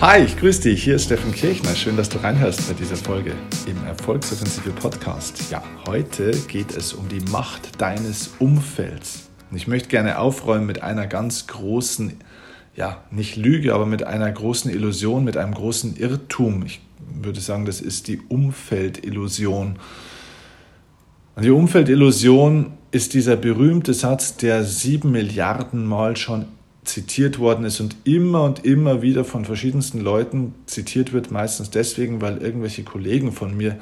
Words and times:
Hi, 0.00 0.22
ich 0.22 0.36
grüße 0.36 0.62
dich. 0.62 0.84
Hier 0.84 0.94
ist 0.94 1.06
Steffen 1.06 1.32
Kirchner. 1.32 1.74
Schön, 1.74 1.96
dass 1.96 2.08
du 2.08 2.18
reinhörst 2.18 2.68
bei 2.68 2.74
dieser 2.74 2.94
Folge 2.94 3.32
im 3.66 3.84
Erfolgsoffensive 3.84 4.70
Podcast. 4.70 5.50
Ja, 5.50 5.60
heute 5.88 6.30
geht 6.46 6.76
es 6.76 6.92
um 6.92 7.08
die 7.08 7.18
Macht 7.32 7.80
deines 7.80 8.30
Umfelds. 8.38 9.28
Und 9.50 9.56
ich 9.56 9.66
möchte 9.66 9.88
gerne 9.88 10.20
aufräumen 10.20 10.66
mit 10.66 10.84
einer 10.84 11.08
ganz 11.08 11.48
großen, 11.48 12.12
ja, 12.76 13.02
nicht 13.10 13.34
Lüge, 13.34 13.74
aber 13.74 13.86
mit 13.86 14.04
einer 14.04 14.30
großen 14.30 14.70
Illusion, 14.70 15.24
mit 15.24 15.36
einem 15.36 15.52
großen 15.52 15.96
Irrtum. 15.96 16.64
Ich 16.64 16.80
würde 17.20 17.40
sagen, 17.40 17.64
das 17.64 17.80
ist 17.80 18.06
die 18.06 18.20
Umfeldillusion. 18.28 19.80
Und 21.34 21.44
die 21.44 21.50
Umfeldillusion 21.50 22.74
ist 22.92 23.14
dieser 23.14 23.34
berühmte 23.34 23.94
Satz, 23.94 24.36
der 24.36 24.62
sieben 24.62 25.10
Milliarden 25.10 25.84
Mal 25.84 26.16
schon 26.16 26.46
zitiert 26.88 27.38
worden 27.38 27.64
ist 27.64 27.80
und 27.80 27.96
immer 28.04 28.42
und 28.42 28.64
immer 28.64 29.02
wieder 29.02 29.24
von 29.24 29.44
verschiedensten 29.44 30.00
Leuten 30.00 30.54
zitiert 30.66 31.12
wird, 31.12 31.30
meistens 31.30 31.70
deswegen, 31.70 32.20
weil 32.20 32.38
irgendwelche 32.38 32.82
Kollegen 32.82 33.32
von 33.32 33.56
mir 33.56 33.78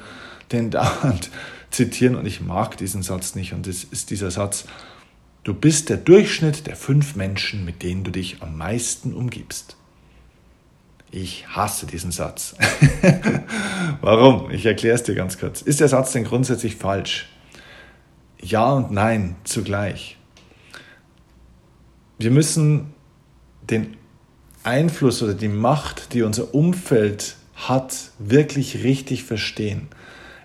den 0.51 0.69
dauernd 0.71 1.29
zitieren 1.71 2.15
und 2.15 2.25
ich 2.25 2.41
mag 2.41 2.77
diesen 2.77 3.03
Satz 3.03 3.35
nicht 3.35 3.53
und 3.53 3.67
es 3.67 3.83
ist 3.83 4.09
dieser 4.09 4.31
Satz, 4.31 4.65
du 5.43 5.53
bist 5.53 5.89
der 5.89 5.97
Durchschnitt 5.97 6.67
der 6.67 6.75
fünf 6.75 7.15
Menschen, 7.15 7.65
mit 7.65 7.83
denen 7.83 8.03
du 8.03 8.11
dich 8.11 8.41
am 8.41 8.57
meisten 8.57 9.13
umgibst. 9.13 9.77
Ich 11.09 11.47
hasse 11.47 11.85
diesen 11.85 12.11
Satz. 12.11 12.55
Warum? 14.01 14.51
Ich 14.51 14.65
erkläre 14.65 14.95
es 14.95 15.03
dir 15.03 15.15
ganz 15.15 15.39
kurz. 15.39 15.61
Ist 15.61 15.79
der 15.79 15.87
Satz 15.87 16.11
denn 16.11 16.25
grundsätzlich 16.25 16.75
falsch? 16.75 17.29
Ja 18.41 18.73
und 18.73 18.91
nein 18.91 19.37
zugleich. 19.45 20.17
Wir 22.19 22.31
müssen 22.31 22.93
den 23.69 23.97
Einfluss 24.63 25.21
oder 25.23 25.33
die 25.33 25.47
Macht, 25.47 26.13
die 26.13 26.23
unser 26.23 26.53
Umfeld 26.53 27.35
hat, 27.55 28.11
wirklich 28.19 28.83
richtig 28.83 29.23
verstehen. 29.23 29.87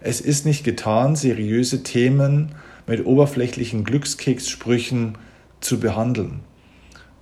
Es 0.00 0.20
ist 0.20 0.46
nicht 0.46 0.64
getan, 0.64 1.16
seriöse 1.16 1.82
Themen 1.82 2.54
mit 2.86 3.06
oberflächlichen 3.06 3.84
Glückskekssprüchen 3.84 5.18
zu 5.60 5.78
behandeln. 5.78 6.40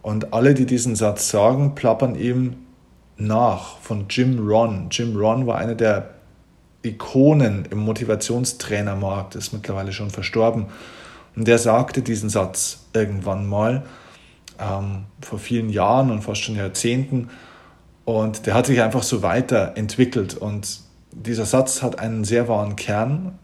Und 0.02 0.32
alle, 0.32 0.54
die 0.54 0.66
diesen 0.66 0.96
Satz 0.96 1.28
sagen, 1.28 1.74
plappern 1.74 2.14
ihm 2.14 2.56
nach 3.16 3.78
von 3.80 4.06
Jim 4.08 4.38
Ron. 4.38 4.88
Jim 4.90 5.14
Ron 5.16 5.46
war 5.46 5.58
einer 5.58 5.74
der 5.74 6.10
Ikonen 6.82 7.66
im 7.70 7.78
Motivationstrainermarkt, 7.80 9.34
ist 9.34 9.52
mittlerweile 9.52 9.92
schon 9.92 10.08
verstorben. 10.08 10.66
Und 11.36 11.46
der 11.46 11.58
sagte 11.58 12.00
diesen 12.00 12.30
Satz 12.30 12.86
irgendwann 12.94 13.46
mal 13.46 13.84
ähm, 14.60 15.04
vor 15.20 15.38
vielen 15.38 15.70
Jahren 15.70 16.10
und 16.10 16.22
fast 16.22 16.42
schon 16.42 16.56
Jahrzehnten. 16.56 17.28
Und 18.04 18.46
der 18.46 18.54
hat 18.54 18.66
sich 18.66 18.80
einfach 18.82 19.02
so 19.02 19.22
weiterentwickelt. 19.22 20.34
Und 20.34 20.80
dieser 21.12 21.46
Satz 21.46 21.82
hat 21.82 21.98
einen 21.98 22.24
sehr 22.24 22.48
wahren 22.48 22.76
Kern, 22.76 23.38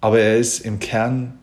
aber 0.00 0.20
er 0.20 0.38
ist 0.38 0.60
im 0.60 0.78
Kern 0.78 1.38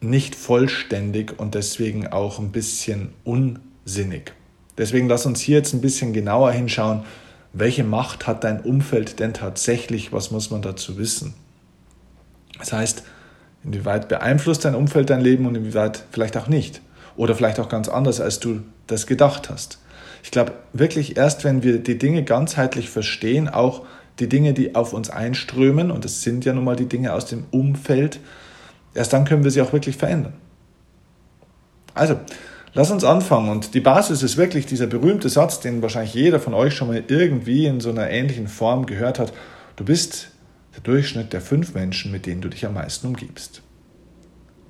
nicht 0.00 0.34
vollständig 0.34 1.38
und 1.38 1.54
deswegen 1.54 2.06
auch 2.06 2.38
ein 2.38 2.52
bisschen 2.52 3.12
unsinnig. 3.24 4.32
Deswegen 4.78 5.08
lass 5.08 5.26
uns 5.26 5.40
hier 5.40 5.58
jetzt 5.58 5.74
ein 5.74 5.82
bisschen 5.82 6.12
genauer 6.12 6.52
hinschauen, 6.52 7.02
welche 7.52 7.84
Macht 7.84 8.26
hat 8.26 8.44
dein 8.44 8.60
Umfeld 8.60 9.20
denn 9.20 9.34
tatsächlich, 9.34 10.12
was 10.12 10.30
muss 10.30 10.50
man 10.50 10.62
dazu 10.62 10.96
wissen. 10.96 11.34
Das 12.58 12.72
heißt, 12.72 13.02
inwieweit 13.64 14.08
beeinflusst 14.08 14.64
dein 14.64 14.74
Umfeld 14.74 15.10
dein 15.10 15.20
Leben 15.20 15.46
und 15.46 15.54
inwieweit 15.56 16.04
vielleicht 16.12 16.36
auch 16.36 16.48
nicht. 16.48 16.80
Oder 17.20 17.34
vielleicht 17.34 17.60
auch 17.60 17.68
ganz 17.68 17.90
anders, 17.90 18.18
als 18.18 18.40
du 18.40 18.62
das 18.86 19.06
gedacht 19.06 19.50
hast. 19.50 19.78
Ich 20.22 20.30
glaube 20.30 20.52
wirklich 20.72 21.18
erst, 21.18 21.44
wenn 21.44 21.62
wir 21.62 21.78
die 21.78 21.98
Dinge 21.98 22.24
ganzheitlich 22.24 22.88
verstehen, 22.88 23.46
auch 23.46 23.84
die 24.20 24.26
Dinge, 24.26 24.54
die 24.54 24.74
auf 24.74 24.94
uns 24.94 25.10
einströmen, 25.10 25.90
und 25.90 26.06
das 26.06 26.22
sind 26.22 26.46
ja 26.46 26.54
nun 26.54 26.64
mal 26.64 26.76
die 26.76 26.88
Dinge 26.88 27.12
aus 27.12 27.26
dem 27.26 27.44
Umfeld, 27.50 28.20
erst 28.94 29.12
dann 29.12 29.26
können 29.26 29.44
wir 29.44 29.50
sie 29.50 29.60
auch 29.60 29.74
wirklich 29.74 29.98
verändern. 29.98 30.32
Also, 31.92 32.18
lass 32.72 32.90
uns 32.90 33.04
anfangen. 33.04 33.50
Und 33.50 33.74
die 33.74 33.80
Basis 33.80 34.22
ist 34.22 34.38
wirklich 34.38 34.64
dieser 34.64 34.86
berühmte 34.86 35.28
Satz, 35.28 35.60
den 35.60 35.82
wahrscheinlich 35.82 36.14
jeder 36.14 36.40
von 36.40 36.54
euch 36.54 36.72
schon 36.74 36.88
mal 36.88 37.04
irgendwie 37.06 37.66
in 37.66 37.80
so 37.80 37.90
einer 37.90 38.08
ähnlichen 38.08 38.48
Form 38.48 38.86
gehört 38.86 39.18
hat. 39.18 39.34
Du 39.76 39.84
bist 39.84 40.30
der 40.74 40.80
Durchschnitt 40.80 41.34
der 41.34 41.42
fünf 41.42 41.74
Menschen, 41.74 42.12
mit 42.12 42.24
denen 42.24 42.40
du 42.40 42.48
dich 42.48 42.64
am 42.64 42.72
meisten 42.72 43.08
umgibst. 43.08 43.60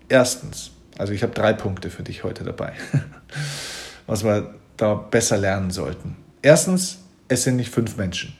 Erstens, 0.08 0.72
also 1.00 1.14
ich 1.14 1.22
habe 1.22 1.32
drei 1.32 1.54
Punkte 1.54 1.88
für 1.88 2.02
dich 2.02 2.24
heute 2.24 2.44
dabei, 2.44 2.74
was 4.06 4.22
wir 4.22 4.54
da 4.76 4.94
besser 4.94 5.38
lernen 5.38 5.70
sollten. 5.70 6.16
Erstens, 6.42 6.98
es 7.28 7.44
sind 7.44 7.56
nicht 7.56 7.72
fünf 7.72 7.96
Menschen. 7.96 8.34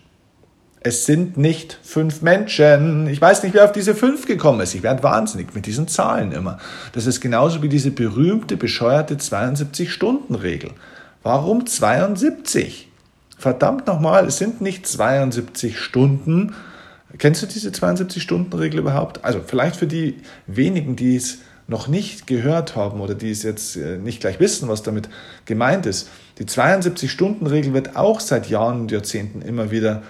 Es 0.82 1.06
sind 1.06 1.36
nicht 1.36 1.78
fünf 1.82 2.22
Menschen. 2.22 3.06
Ich 3.06 3.20
weiß 3.20 3.42
nicht, 3.42 3.54
wer 3.54 3.64
auf 3.64 3.72
diese 3.72 3.94
fünf 3.94 4.26
gekommen 4.26 4.60
ist. 4.60 4.74
Ich 4.74 4.82
werde 4.82 5.02
wahnsinnig 5.02 5.54
mit 5.54 5.66
diesen 5.66 5.88
Zahlen 5.88 6.32
immer. 6.32 6.58
Das 6.92 7.06
ist 7.06 7.20
genauso 7.20 7.62
wie 7.62 7.68
diese 7.68 7.90
berühmte, 7.90 8.56
bescheuerte 8.56 9.16
72-Stunden-Regel. 9.16 10.70
Warum 11.22 11.66
72? 11.66 12.88
Verdammt 13.38 13.86
nochmal, 13.86 14.26
es 14.26 14.38
sind 14.38 14.60
nicht 14.60 14.86
72 14.86 15.78
Stunden. 15.78 16.54
Kennst 17.18 17.42
du 17.42 17.46
diese 17.46 17.70
72-Stunden-Regel 17.70 18.80
überhaupt? 18.80 19.24
Also 19.24 19.40
vielleicht 19.46 19.76
für 19.76 19.86
die 19.86 20.18
wenigen, 20.46 20.96
die 20.96 21.16
es 21.16 21.38
noch 21.70 21.88
nicht 21.88 22.26
gehört 22.26 22.76
haben 22.76 23.00
oder 23.00 23.14
die 23.14 23.30
es 23.30 23.42
jetzt 23.42 23.76
äh, 23.76 23.96
nicht 23.96 24.20
gleich 24.20 24.40
wissen, 24.40 24.68
was 24.68 24.82
damit 24.82 25.08
gemeint 25.46 25.86
ist. 25.86 26.10
Die 26.38 26.44
72-Stunden-Regel 26.44 27.72
wird 27.72 27.96
auch 27.96 28.20
seit 28.20 28.50
Jahren 28.50 28.82
und 28.82 28.90
Jahrzehnten 28.90 29.40
immer 29.40 29.70
wieder 29.70 30.02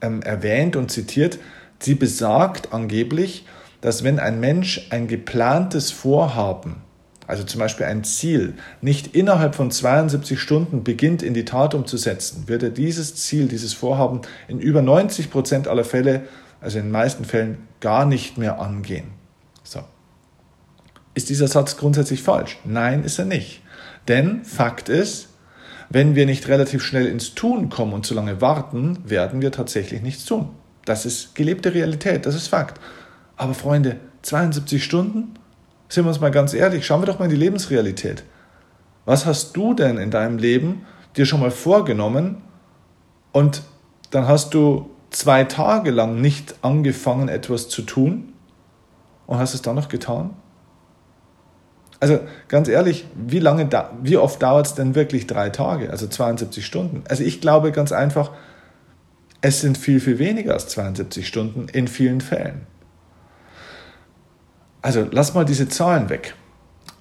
ähm, 0.00 0.22
erwähnt 0.22 0.76
und 0.76 0.90
zitiert. 0.90 1.38
Sie 1.78 1.94
besagt 1.94 2.72
angeblich, 2.72 3.46
dass 3.82 4.02
wenn 4.02 4.18
ein 4.18 4.40
Mensch 4.40 4.86
ein 4.90 5.06
geplantes 5.06 5.90
Vorhaben, 5.90 6.76
also 7.26 7.44
zum 7.44 7.60
Beispiel 7.60 7.84
ein 7.84 8.02
Ziel, 8.02 8.54
nicht 8.80 9.14
innerhalb 9.14 9.54
von 9.54 9.70
72 9.70 10.40
Stunden 10.40 10.84
beginnt 10.84 11.22
in 11.22 11.34
die 11.34 11.44
Tat 11.44 11.74
umzusetzen, 11.74 12.44
wird 12.46 12.62
er 12.62 12.70
dieses 12.70 13.14
Ziel, 13.16 13.46
dieses 13.46 13.74
Vorhaben 13.74 14.22
in 14.48 14.58
über 14.58 14.80
90 14.80 15.30
Prozent 15.30 15.68
aller 15.68 15.84
Fälle, 15.84 16.22
also 16.62 16.78
in 16.78 16.86
den 16.86 16.92
meisten 16.92 17.26
Fällen, 17.26 17.58
gar 17.80 18.06
nicht 18.06 18.38
mehr 18.38 18.58
angehen. 18.58 19.13
Ist 21.14 21.28
dieser 21.28 21.48
Satz 21.48 21.76
grundsätzlich 21.76 22.22
falsch? 22.22 22.58
Nein, 22.64 23.04
ist 23.04 23.18
er 23.18 23.24
nicht. 23.24 23.62
Denn 24.08 24.44
Fakt 24.44 24.88
ist, 24.88 25.28
wenn 25.88 26.14
wir 26.14 26.26
nicht 26.26 26.48
relativ 26.48 26.82
schnell 26.82 27.06
ins 27.06 27.34
Tun 27.34 27.68
kommen 27.68 27.92
und 27.92 28.04
zu 28.04 28.14
lange 28.14 28.40
warten, 28.40 28.98
werden 29.04 29.40
wir 29.40 29.52
tatsächlich 29.52 30.02
nichts 30.02 30.24
tun. 30.24 30.50
Das 30.84 31.06
ist 31.06 31.34
gelebte 31.34 31.72
Realität, 31.72 32.26
das 32.26 32.34
ist 32.34 32.48
Fakt. 32.48 32.80
Aber 33.36 33.54
Freunde, 33.54 33.96
72 34.22 34.82
Stunden? 34.82 35.34
Sind 35.88 36.04
wir 36.04 36.08
uns 36.08 36.20
mal 36.20 36.30
ganz 36.30 36.54
ehrlich, 36.54 36.84
schauen 36.84 37.02
wir 37.02 37.06
doch 37.06 37.18
mal 37.18 37.26
in 37.26 37.30
die 37.30 37.36
Lebensrealität. 37.36 38.24
Was 39.04 39.26
hast 39.26 39.56
du 39.56 39.74
denn 39.74 39.98
in 39.98 40.10
deinem 40.10 40.38
Leben 40.38 40.86
dir 41.16 41.26
schon 41.26 41.40
mal 41.40 41.50
vorgenommen 41.50 42.42
und 43.32 43.62
dann 44.10 44.26
hast 44.26 44.54
du 44.54 44.90
zwei 45.10 45.44
Tage 45.44 45.90
lang 45.90 46.20
nicht 46.20 46.56
angefangen, 46.62 47.28
etwas 47.28 47.68
zu 47.68 47.82
tun 47.82 48.32
und 49.26 49.38
hast 49.38 49.54
es 49.54 49.62
dann 49.62 49.76
noch 49.76 49.88
getan? 49.88 50.30
Also 52.04 52.20
ganz 52.48 52.68
ehrlich, 52.68 53.06
wie 53.14 53.38
lange, 53.38 53.64
da, 53.64 53.90
wie 54.02 54.18
oft 54.18 54.42
dauert 54.42 54.66
es 54.66 54.74
denn 54.74 54.94
wirklich 54.94 55.26
drei 55.26 55.48
Tage, 55.48 55.88
also 55.88 56.06
72 56.06 56.66
Stunden? 56.66 57.02
Also 57.08 57.24
ich 57.24 57.40
glaube 57.40 57.72
ganz 57.72 57.92
einfach, 57.92 58.32
es 59.40 59.62
sind 59.62 59.78
viel, 59.78 60.00
viel 60.00 60.18
weniger 60.18 60.52
als 60.52 60.68
72 60.68 61.26
Stunden 61.26 61.66
in 61.72 61.88
vielen 61.88 62.20
Fällen. 62.20 62.66
Also 64.82 65.06
lass 65.10 65.32
mal 65.32 65.46
diese 65.46 65.66
Zahlen 65.70 66.10
weg. 66.10 66.34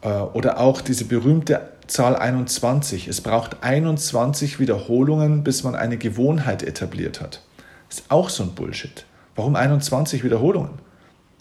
Äh, 0.03 0.07
oder 0.07 0.61
auch 0.61 0.79
diese 0.79 1.03
berühmte 1.03 1.59
Zahl 1.87 2.15
21. 2.15 3.09
Es 3.09 3.19
braucht 3.19 3.61
21 3.61 4.61
Wiederholungen, 4.61 5.43
bis 5.43 5.65
man 5.65 5.75
eine 5.75 5.97
Gewohnheit 5.97 6.63
etabliert 6.63 7.19
hat. 7.19 7.41
Das 7.89 7.97
ist 7.97 8.05
auch 8.09 8.29
so 8.29 8.43
ein 8.43 8.55
Bullshit. 8.55 9.05
Warum 9.35 9.57
21 9.57 10.23
Wiederholungen? 10.23 10.79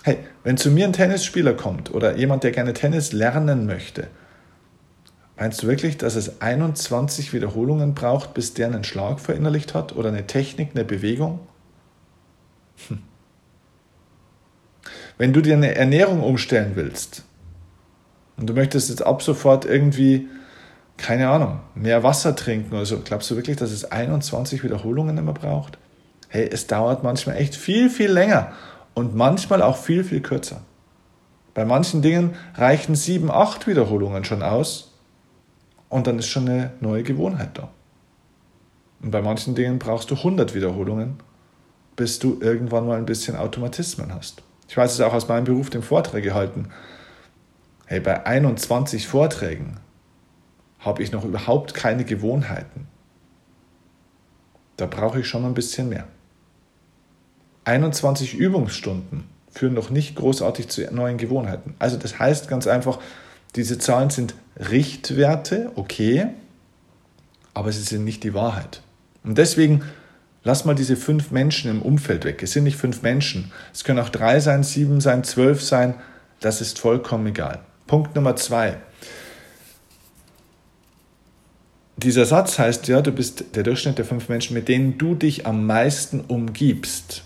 Hey, 0.04 0.18
wenn 0.42 0.56
zu 0.56 0.70
mir 0.70 0.84
ein 0.84 0.92
Tennisspieler 0.92 1.54
kommt 1.54 1.94
oder 1.94 2.16
jemand, 2.16 2.42
der 2.42 2.50
gerne 2.50 2.72
Tennis 2.72 3.12
lernen 3.12 3.66
möchte, 3.66 4.08
meinst 5.36 5.62
du 5.62 5.68
wirklich, 5.68 5.96
dass 5.96 6.16
es 6.16 6.40
21 6.40 7.32
Wiederholungen 7.32 7.94
braucht, 7.94 8.34
bis 8.34 8.52
der 8.52 8.66
einen 8.66 8.82
Schlag 8.82 9.20
verinnerlicht 9.20 9.74
hat 9.74 9.94
oder 9.94 10.08
eine 10.08 10.26
Technik, 10.26 10.70
eine 10.74 10.84
Bewegung? 10.84 11.38
Hm. 12.88 12.98
Wenn 15.18 15.32
du 15.32 15.40
dir 15.40 15.54
eine 15.54 15.76
Ernährung 15.76 16.20
umstellen 16.20 16.72
willst 16.74 17.22
und 18.36 18.48
du 18.48 18.54
möchtest 18.54 18.88
jetzt 18.88 19.06
ab 19.06 19.22
sofort 19.22 19.64
irgendwie, 19.64 20.26
keine 20.96 21.28
Ahnung, 21.28 21.60
mehr 21.76 22.02
Wasser 22.02 22.34
trinken 22.34 22.74
oder 22.74 22.86
so, 22.86 22.98
glaubst 22.98 23.30
du 23.30 23.36
wirklich, 23.36 23.56
dass 23.56 23.70
es 23.70 23.84
21 23.84 24.64
Wiederholungen 24.64 25.16
immer 25.16 25.32
braucht? 25.32 25.78
Hey, 26.28 26.48
es 26.50 26.66
dauert 26.66 27.04
manchmal 27.04 27.36
echt 27.36 27.54
viel, 27.54 27.88
viel 27.88 28.10
länger 28.10 28.52
und 28.94 29.14
manchmal 29.14 29.62
auch 29.62 29.76
viel, 29.76 30.04
viel 30.04 30.20
kürzer. 30.20 30.62
Bei 31.54 31.64
manchen 31.64 32.02
Dingen 32.02 32.34
reichen 32.54 32.94
sieben, 32.94 33.30
acht 33.30 33.66
Wiederholungen 33.66 34.24
schon 34.24 34.42
aus 34.42 34.92
und 35.88 36.06
dann 36.06 36.18
ist 36.18 36.28
schon 36.28 36.48
eine 36.48 36.72
neue 36.80 37.02
Gewohnheit 37.02 37.58
da. 37.58 37.70
Und 39.02 39.10
bei 39.10 39.20
manchen 39.20 39.54
Dingen 39.54 39.78
brauchst 39.78 40.10
du 40.10 40.14
100 40.14 40.54
Wiederholungen, 40.54 41.18
bis 41.96 42.18
du 42.18 42.38
irgendwann 42.40 42.86
mal 42.86 42.96
ein 42.96 43.06
bisschen 43.06 43.36
Automatismen 43.36 44.14
hast. 44.14 44.42
Ich 44.68 44.76
weiß 44.76 44.92
es 44.94 45.00
auch 45.00 45.12
aus 45.12 45.28
meinem 45.28 45.44
Beruf, 45.44 45.68
dem 45.68 45.82
Vorträge 45.82 46.34
halten. 46.34 46.70
Hey, 47.84 48.00
bei 48.00 48.24
21 48.24 49.06
Vorträgen 49.06 49.80
habe 50.78 51.02
ich 51.02 51.12
noch 51.12 51.24
überhaupt 51.24 51.74
keine 51.74 52.04
Gewohnheiten. 52.04 52.88
Da 54.76 54.86
brauche 54.86 55.20
ich 55.20 55.28
schon 55.28 55.44
ein 55.44 55.54
bisschen 55.54 55.90
mehr. 55.90 56.08
21 57.64 58.34
Übungsstunden 58.34 59.24
führen 59.50 59.74
noch 59.74 59.90
nicht 59.90 60.16
großartig 60.16 60.68
zu 60.68 60.82
neuen 60.92 61.18
Gewohnheiten. 61.18 61.74
Also 61.78 61.96
das 61.96 62.18
heißt 62.18 62.48
ganz 62.48 62.66
einfach, 62.66 62.98
diese 63.54 63.78
Zahlen 63.78 64.10
sind 64.10 64.34
Richtwerte, 64.56 65.70
okay, 65.74 66.28
aber 67.54 67.70
sie 67.70 67.82
sind 67.82 68.04
nicht 68.04 68.24
die 68.24 68.34
Wahrheit. 68.34 68.82
Und 69.24 69.38
deswegen 69.38 69.82
lass 70.42 70.64
mal 70.64 70.74
diese 70.74 70.96
fünf 70.96 71.30
Menschen 71.30 71.70
im 71.70 71.82
Umfeld 71.82 72.24
weg. 72.24 72.42
Es 72.42 72.52
sind 72.52 72.64
nicht 72.64 72.76
fünf 72.76 73.02
Menschen. 73.02 73.52
Es 73.72 73.84
können 73.84 73.98
auch 73.98 74.08
drei 74.08 74.40
sein, 74.40 74.62
sieben 74.62 75.00
sein, 75.00 75.22
zwölf 75.22 75.62
sein. 75.62 75.94
Das 76.40 76.60
ist 76.60 76.78
vollkommen 76.78 77.26
egal. 77.26 77.60
Punkt 77.86 78.14
Nummer 78.16 78.36
zwei. 78.36 78.78
Dieser 81.98 82.24
Satz 82.24 82.58
heißt 82.58 82.88
ja, 82.88 83.00
du 83.02 83.12
bist 83.12 83.54
der 83.54 83.62
Durchschnitt 83.62 83.98
der 83.98 84.04
fünf 84.04 84.28
Menschen, 84.28 84.54
mit 84.54 84.66
denen 84.66 84.98
du 84.98 85.14
dich 85.14 85.46
am 85.46 85.66
meisten 85.66 86.20
umgibst. 86.20 87.22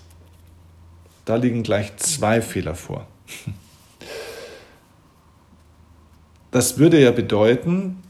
Da 1.26 1.37
liegen 1.37 1.62
gleich 1.62 1.94
zwei 1.99 2.40
Fehler 2.40 2.75
vor. 2.75 3.06
Das 6.52 6.78
würde 6.78 6.99
ja 6.99 7.11
bedeuten, 7.11 8.02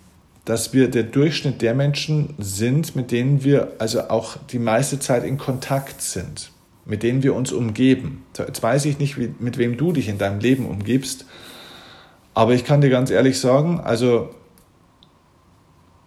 dass 0.44 0.72
wir 0.72 0.88
der 0.88 1.02
Durchschnitt 1.02 1.62
der 1.62 1.74
Menschen 1.74 2.34
sind, 2.38 2.94
mit 2.94 3.10
denen 3.10 3.42
wir 3.42 3.72
also 3.78 4.02
auch 4.02 4.36
die 4.50 4.60
meiste 4.60 5.00
Zeit 5.00 5.24
in 5.24 5.38
Kontakt 5.38 6.00
sind, 6.00 6.52
mit 6.84 7.02
denen 7.02 7.24
wir 7.24 7.34
uns 7.34 7.50
umgeben. 7.50 8.24
Jetzt 8.38 8.62
weiß 8.62 8.84
ich 8.84 9.00
nicht, 9.00 9.16
mit 9.16 9.58
wem 9.58 9.76
du 9.76 9.92
dich 9.92 10.08
in 10.08 10.18
deinem 10.18 10.38
Leben 10.38 10.66
umgibst, 10.66 11.24
aber 12.34 12.52
ich 12.52 12.64
kann 12.64 12.82
dir 12.82 12.90
ganz 12.90 13.10
ehrlich 13.10 13.40
sagen, 13.40 13.80
also 13.80 14.30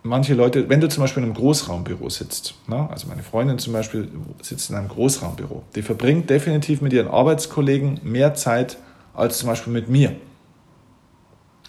manche 0.04 0.34
Leute, 0.34 0.69
wenn 0.69 0.81
du 0.81 0.90
zum 0.90 1.04
Beispiel 1.04 1.24
in 1.24 1.30
einem 1.30 1.36
Großraumbüro 1.36 2.10
sitzt, 2.10 2.56
ne, 2.68 2.88
also 2.90 3.07
meine 3.07 3.24
Freundin 3.24 3.60
zum 3.60 3.74
Beispiel 3.74 4.07
sitzt 4.42 4.69
in 4.69 4.75
einem 4.75 4.88
Großraumbüro, 4.88 5.63
die 5.75 5.81
verbringt 5.81 6.30
definitiv 6.30 6.81
mit 6.81 6.94
ihren 6.94 7.07
Arbeitskollegen 7.07 8.00
mehr 8.04 8.34
Zeit 8.34 8.78
als 9.13 9.40
zum 9.40 9.50
Beispiel 9.50 9.74
mit 9.74 9.90
mir. 9.90 10.16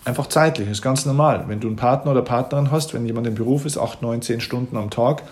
Einfach 0.05 0.29
zeitlich, 0.29 0.69
ist 0.69 0.81
ganz 0.81 1.05
normal. 1.05 1.45
Wenn 1.47 1.61
du 1.61 1.67
einen 1.67 1.77
Partner 1.77 2.13
oder 2.13 2.23
Partnerin 2.23 2.71
hast, 2.71 2.95
wenn 2.95 3.05
jemand 3.05 3.27
im 3.27 3.35
Beruf 3.35 3.67
ist, 3.67 3.77
acht, 3.77 4.01
neun, 4.01 4.23
zehn 4.23 4.41
Stunden 4.41 4.77
am 4.77 4.89
Tag, 4.89 5.23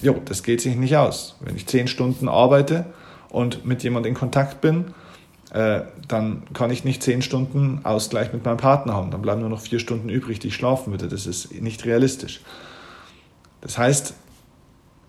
jo, 0.00 0.16
das 0.24 0.42
geht 0.42 0.62
sich 0.62 0.76
nicht 0.76 0.96
aus. 0.96 1.36
Wenn 1.40 1.54
ich 1.56 1.66
zehn 1.66 1.86
Stunden 1.86 2.28
arbeite 2.28 2.86
und 3.28 3.66
mit 3.66 3.82
jemandem 3.82 4.12
in 4.12 4.18
Kontakt 4.18 4.62
bin, 4.62 4.94
äh, 5.52 5.82
dann 6.06 6.42
kann 6.52 6.70
ich 6.70 6.84
nicht 6.84 7.02
zehn 7.02 7.22
Stunden 7.22 7.80
Ausgleich 7.84 8.32
mit 8.32 8.44
meinem 8.44 8.56
Partner 8.56 8.94
haben. 8.94 9.10
Dann 9.10 9.22
bleiben 9.22 9.40
nur 9.40 9.50
noch 9.50 9.60
vier 9.60 9.80
Stunden 9.80 10.08
übrig, 10.08 10.38
die 10.38 10.48
ich 10.48 10.54
schlafen 10.54 10.92
würde. 10.92 11.08
Das 11.08 11.26
ist 11.26 11.60
nicht 11.60 11.84
realistisch. 11.84 12.40
Das 13.60 13.76
heißt, 13.76 14.14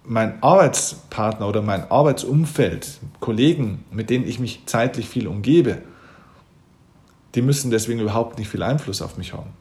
mein 0.03 0.41
Arbeitspartner 0.41 1.47
oder 1.47 1.61
mein 1.61 1.89
Arbeitsumfeld, 1.91 2.99
Kollegen, 3.19 3.83
mit 3.91 4.09
denen 4.09 4.27
ich 4.27 4.39
mich 4.39 4.63
zeitlich 4.65 5.07
viel 5.07 5.27
umgebe, 5.27 5.83
die 7.35 7.41
müssen 7.41 7.71
deswegen 7.71 7.99
überhaupt 7.99 8.39
nicht 8.39 8.49
viel 8.49 8.63
Einfluss 8.63 9.01
auf 9.01 9.17
mich 9.17 9.33
haben. 9.33 9.51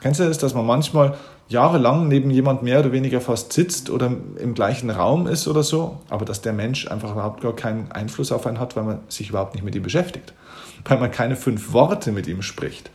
Kennst 0.00 0.20
du 0.20 0.24
das, 0.24 0.38
dass 0.38 0.54
man 0.54 0.64
manchmal 0.64 1.16
jahrelang 1.48 2.08
neben 2.08 2.30
jemand 2.30 2.62
mehr 2.62 2.80
oder 2.80 2.92
weniger 2.92 3.20
fast 3.20 3.52
sitzt 3.52 3.90
oder 3.90 4.12
im 4.38 4.54
gleichen 4.54 4.90
Raum 4.90 5.26
ist 5.26 5.48
oder 5.48 5.62
so, 5.62 5.98
aber 6.08 6.24
dass 6.24 6.40
der 6.40 6.52
Mensch 6.52 6.88
einfach 6.88 7.12
überhaupt 7.12 7.40
gar 7.40 7.56
keinen 7.56 7.90
Einfluss 7.90 8.30
auf 8.30 8.46
einen 8.46 8.60
hat, 8.60 8.76
weil 8.76 8.84
man 8.84 9.00
sich 9.08 9.30
überhaupt 9.30 9.54
nicht 9.54 9.64
mit 9.64 9.74
ihm 9.74 9.82
beschäftigt, 9.82 10.34
weil 10.84 10.98
man 10.98 11.10
keine 11.10 11.36
fünf 11.36 11.72
Worte 11.72 12.12
mit 12.12 12.26
ihm 12.26 12.42
spricht. 12.42 12.90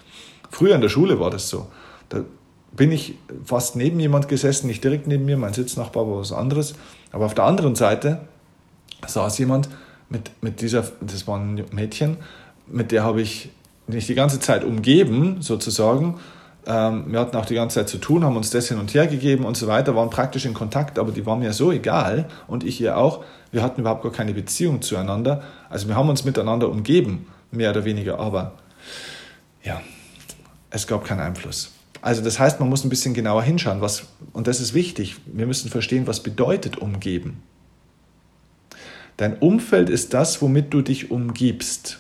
Früher 0.50 0.76
in 0.76 0.82
der 0.82 0.90
Schule 0.90 1.20
war 1.20 1.30
das 1.32 1.50
so. 1.50 1.68
Da 2.10 2.22
bin 2.72 2.92
ich 2.92 3.16
fast 3.44 3.76
neben 3.76 4.00
jemand 4.00 4.28
gesessen, 4.28 4.68
nicht 4.68 4.84
direkt 4.84 5.08
neben 5.08 5.26
mir, 5.26 5.38
mein 5.38 5.54
Sitznachbar 5.54 6.08
war 6.08 6.20
was 6.20 6.32
anderes, 6.32 6.76
aber 7.12 7.26
auf 7.26 7.34
der 7.34 7.46
anderen 7.46 7.76
Seite 7.76 8.22
saß 9.06 9.38
jemand 9.40 9.70
mit, 10.10 10.32
mit 10.42 10.62
dieser, 10.62 10.84
das 11.02 11.28
war 11.28 11.40
ein 11.40 11.66
Mädchen, 11.72 12.18
mit 12.68 12.92
der 12.92 13.04
habe 13.04 13.22
ich 13.22 13.50
nicht 13.88 14.08
die 14.08 14.16
ganze 14.16 14.40
Zeit 14.40 14.64
umgeben, 14.64 15.42
sozusagen, 15.42 16.20
wir 16.66 17.20
hatten 17.20 17.36
auch 17.36 17.46
die 17.46 17.56
ganze 17.56 17.80
Zeit 17.80 17.90
zu 17.90 17.98
tun, 17.98 18.24
haben 18.24 18.38
uns 18.38 18.50
das 18.50 18.70
hin 18.70 18.80
und 18.80 18.94
her 18.94 19.08
gegeben 19.08 19.44
und 19.44 19.58
so 19.58 19.68
weiter, 19.68 19.96
waren 19.96 20.10
praktisch 20.10 20.46
in 20.46 20.54
Kontakt, 20.54 20.98
aber 20.98 21.12
die 21.12 21.26
war 21.26 21.36
mir 21.36 21.52
so 21.52 21.72
egal 21.72 22.30
und 22.48 22.64
ich 22.64 22.80
ihr 22.80 22.98
auch. 22.98 23.26
Wir 23.52 23.62
hatten 23.62 23.82
überhaupt 23.82 24.04
gar 24.04 24.12
keine 24.12 24.34
Beziehung 24.34 24.82
zueinander. 24.82 25.44
Also 25.70 25.88
wir 25.88 25.96
haben 25.96 26.10
uns 26.10 26.24
miteinander 26.24 26.70
umgeben, 26.70 27.28
mehr 27.52 27.72
oder 27.72 27.84
weniger, 27.86 28.20
aber 28.20 28.54
ja, 29.64 29.82
es 30.70 30.88
gab 30.88 31.04
keinen 31.06 31.20
Einfluss. 31.20 31.72
Also 32.02 32.22
das 32.22 32.40
heißt, 32.40 32.60
man 32.60 32.70
muss 32.70 32.84
ein 32.84 32.90
bisschen 32.90 33.14
genauer 33.14 33.44
hinschauen, 33.44 33.80
was, 33.80 34.04
und 34.34 34.48
das 34.48 34.60
ist 34.60 34.74
wichtig, 34.74 35.16
wir 35.26 35.46
müssen 35.46 35.70
verstehen, 35.70 36.08
was 36.08 36.22
bedeutet 36.22 36.78
umgeben. 36.78 37.44
Dein 39.18 39.38
Umfeld 39.38 39.90
ist 39.90 40.14
das, 40.14 40.42
womit 40.42 40.74
du 40.74 40.82
dich 40.82 41.12
umgibst. 41.12 42.00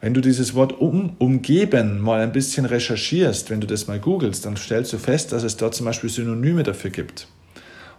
Wenn 0.00 0.14
du 0.14 0.20
dieses 0.20 0.54
Wort 0.54 0.78
um, 0.78 1.16
umgeben 1.18 2.00
mal 2.00 2.20
ein 2.20 2.32
bisschen 2.32 2.66
recherchierst, 2.66 3.50
wenn 3.50 3.60
du 3.60 3.66
das 3.66 3.86
mal 3.86 3.98
googelst, 3.98 4.44
dann 4.44 4.56
stellst 4.56 4.92
du 4.92 4.98
fest, 4.98 5.32
dass 5.32 5.42
es 5.42 5.56
dort 5.56 5.74
zum 5.74 5.86
Beispiel 5.86 6.10
Synonyme 6.10 6.62
dafür 6.62 6.90
gibt. 6.90 7.28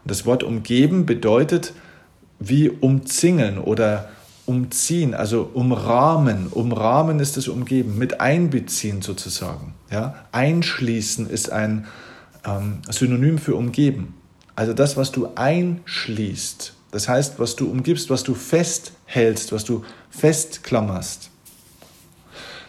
Und 0.03 0.11
das 0.11 0.25
Wort 0.25 0.43
umgeben 0.43 1.05
bedeutet 1.05 1.73
wie 2.39 2.69
umzingeln 2.69 3.57
oder 3.57 4.09
umziehen, 4.45 5.13
also 5.13 5.49
umrahmen. 5.53 6.47
Umrahmen 6.47 7.19
ist 7.19 7.35
das 7.35 7.47
Umgeben, 7.47 7.97
mit 7.97 8.21
einbeziehen 8.21 9.01
sozusagen. 9.01 9.73
Ja? 9.91 10.15
Einschließen 10.31 11.29
ist 11.29 11.51
ein 11.51 11.87
ähm, 12.45 12.79
Synonym 12.89 13.39
für 13.39 13.55
umgeben. 13.55 14.13
Also 14.55 14.73
das, 14.73 14.97
was 14.97 15.11
du 15.11 15.29
einschließt. 15.35 16.73
Das 16.91 17.09
heißt, 17.09 17.39
was 17.39 17.55
du 17.55 17.69
umgibst, 17.69 18.09
was 18.09 18.23
du 18.23 18.33
festhältst, 18.33 19.51
was 19.51 19.65
du 19.65 19.83
festklammerst. 20.09 21.29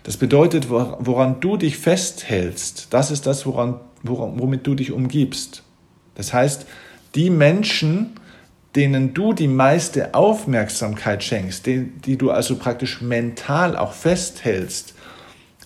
Das 0.09 0.17
bedeutet, 0.17 0.71
woran 0.71 1.39
du 1.41 1.59
dich 1.59 1.77
festhältst, 1.77 2.87
das 2.89 3.11
ist 3.11 3.27
das, 3.27 3.45
woran, 3.45 3.79
womit 4.03 4.67
du 4.67 4.75
dich 4.75 4.91
umgibst. 4.91 5.65
Das 6.15 6.33
heißt, 6.33 6.65
die 7.15 7.29
Menschen, 7.29 8.15
denen 8.75 9.13
du 9.13 9.35
die 9.35 9.49
meiste 9.49 10.15
Aufmerksamkeit 10.15 11.23
schenkst, 11.23 11.67
die, 11.67 11.93
die 12.07 12.17
du 12.17 12.31
also 12.31 12.57
praktisch 12.57 13.03
mental 13.03 13.77
auch 13.77 13.93
festhältst, 13.93 14.95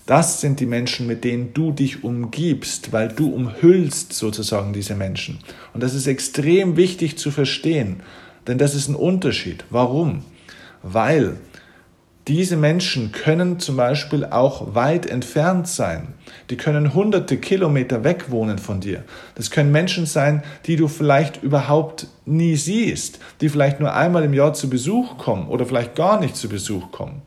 das 0.07 0.41
sind 0.41 0.59
die 0.59 0.67
Menschen, 0.67 1.07
mit 1.07 1.23
denen 1.23 1.55
du 1.55 1.71
dich 1.71 2.03
umgibst, 2.03 2.93
weil 2.93 3.11
du 3.11 3.33
umhüllst 3.33 4.13
sozusagen 4.13 4.73
diese 4.73 4.97
Menschen. 4.97 5.39
Und 5.73 5.85
das 5.85 5.95
ist 5.95 6.09
extrem 6.09 6.77
wichtig 6.77 7.17
zu 7.17 7.31
verstehen, 7.31 8.01
denn 8.49 8.59
das 8.59 8.75
ist 8.75 8.89
ein 8.89 8.97
Unterschied. 8.97 9.65
Warum? 9.71 10.25
Weil 10.83 11.37
diese 12.29 12.57
Menschen 12.57 13.11
können 13.11 13.59
zum 13.59 13.77
Beispiel 13.77 14.25
auch 14.25 14.77
weit 14.77 15.07
entfernt 15.07 15.67
sein. 15.67 16.15
Die 16.51 16.57
können 16.57 16.95
hunderte 16.95 17.37
Kilometer 17.37 18.05
weg 18.05 18.31
wohnen 18.31 18.59
von 18.59 18.81
dir. 18.81 19.03
Das 19.35 19.51
können 19.51 19.73
Menschen 19.73 20.07
sein, 20.07 20.45
die 20.67 20.77
du 20.77 20.87
vielleicht 20.87 21.43
überhaupt 21.43 22.07
nie 22.25 22.55
siehst, 22.55 23.19
die 23.41 23.49
vielleicht 23.49 23.81
nur 23.81 23.93
einmal 23.93 24.23
im 24.23 24.35
Jahr 24.35 24.55
zu 24.55 24.71
Besuch 24.71 25.19
kommen 25.19 25.49
oder 25.49 25.67
vielleicht 25.67 25.97
gar 25.97 26.21
nicht 26.21 26.37
zu 26.37 26.49
Besuch 26.49 26.93
kommen. 26.93 27.23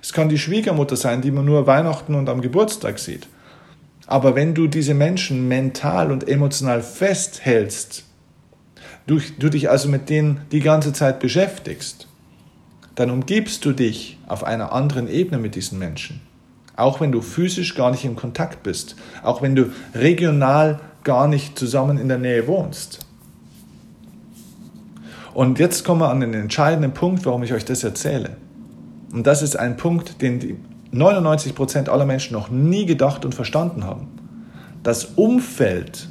Es 0.00 0.14
kann 0.14 0.30
die 0.30 0.38
Schwiegermutter 0.38 0.96
sein, 0.96 1.20
die 1.20 1.30
man 1.30 1.44
nur 1.44 1.66
Weihnachten 1.66 2.14
und 2.14 2.30
am 2.30 2.40
Geburtstag 2.40 2.98
sieht. 2.98 3.28
Aber 4.06 4.34
wenn 4.34 4.54
du 4.54 4.66
diese 4.66 4.94
Menschen 4.94 5.46
mental 5.46 6.10
und 6.10 6.26
emotional 6.26 6.80
festhältst, 6.80 8.04
du, 9.06 9.20
du 9.38 9.50
dich 9.50 9.68
also 9.68 9.90
mit 9.90 10.08
denen 10.08 10.40
die 10.52 10.60
ganze 10.60 10.94
Zeit 10.94 11.20
beschäftigst, 11.20 12.08
dann 12.96 13.10
umgibst 13.10 13.64
du 13.64 13.72
dich 13.72 14.18
auf 14.26 14.42
einer 14.42 14.72
anderen 14.72 15.06
Ebene 15.06 15.38
mit 15.38 15.54
diesen 15.54 15.78
Menschen. 15.78 16.20
Auch 16.74 17.00
wenn 17.00 17.12
du 17.12 17.22
physisch 17.22 17.74
gar 17.74 17.90
nicht 17.90 18.04
in 18.04 18.16
Kontakt 18.16 18.62
bist, 18.62 18.96
auch 19.22 19.40
wenn 19.40 19.54
du 19.54 19.70
regional 19.94 20.80
gar 21.04 21.28
nicht 21.28 21.58
zusammen 21.58 21.98
in 21.98 22.08
der 22.08 22.18
Nähe 22.18 22.46
wohnst. 22.48 23.06
Und 25.32 25.58
jetzt 25.58 25.84
kommen 25.84 26.00
wir 26.00 26.10
an 26.10 26.20
den 26.20 26.34
entscheidenden 26.34 26.92
Punkt, 26.92 27.24
warum 27.26 27.42
ich 27.42 27.52
euch 27.52 27.64
das 27.64 27.84
erzähle. 27.84 28.38
Und 29.12 29.26
das 29.26 29.42
ist 29.42 29.56
ein 29.56 29.76
Punkt, 29.76 30.22
den 30.22 30.40
die 30.40 30.56
99% 30.92 31.88
aller 31.88 32.06
Menschen 32.06 32.32
noch 32.32 32.50
nie 32.50 32.86
gedacht 32.86 33.24
und 33.24 33.34
verstanden 33.34 33.84
haben. 33.84 34.08
Das 34.82 35.04
Umfeld 35.16 36.08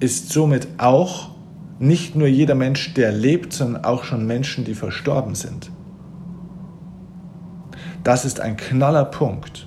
ist 0.00 0.30
somit 0.30 0.68
auch 0.76 1.30
nicht 1.78 2.16
nur 2.16 2.28
jeder 2.28 2.54
Mensch, 2.54 2.94
der 2.94 3.12
lebt, 3.12 3.52
sondern 3.52 3.84
auch 3.84 4.04
schon 4.04 4.26
Menschen, 4.26 4.64
die 4.64 4.74
verstorben 4.74 5.34
sind. 5.34 5.70
Das 8.06 8.24
ist 8.24 8.38
ein 8.38 8.56
knaller 8.56 9.04
Punkt. 9.04 9.66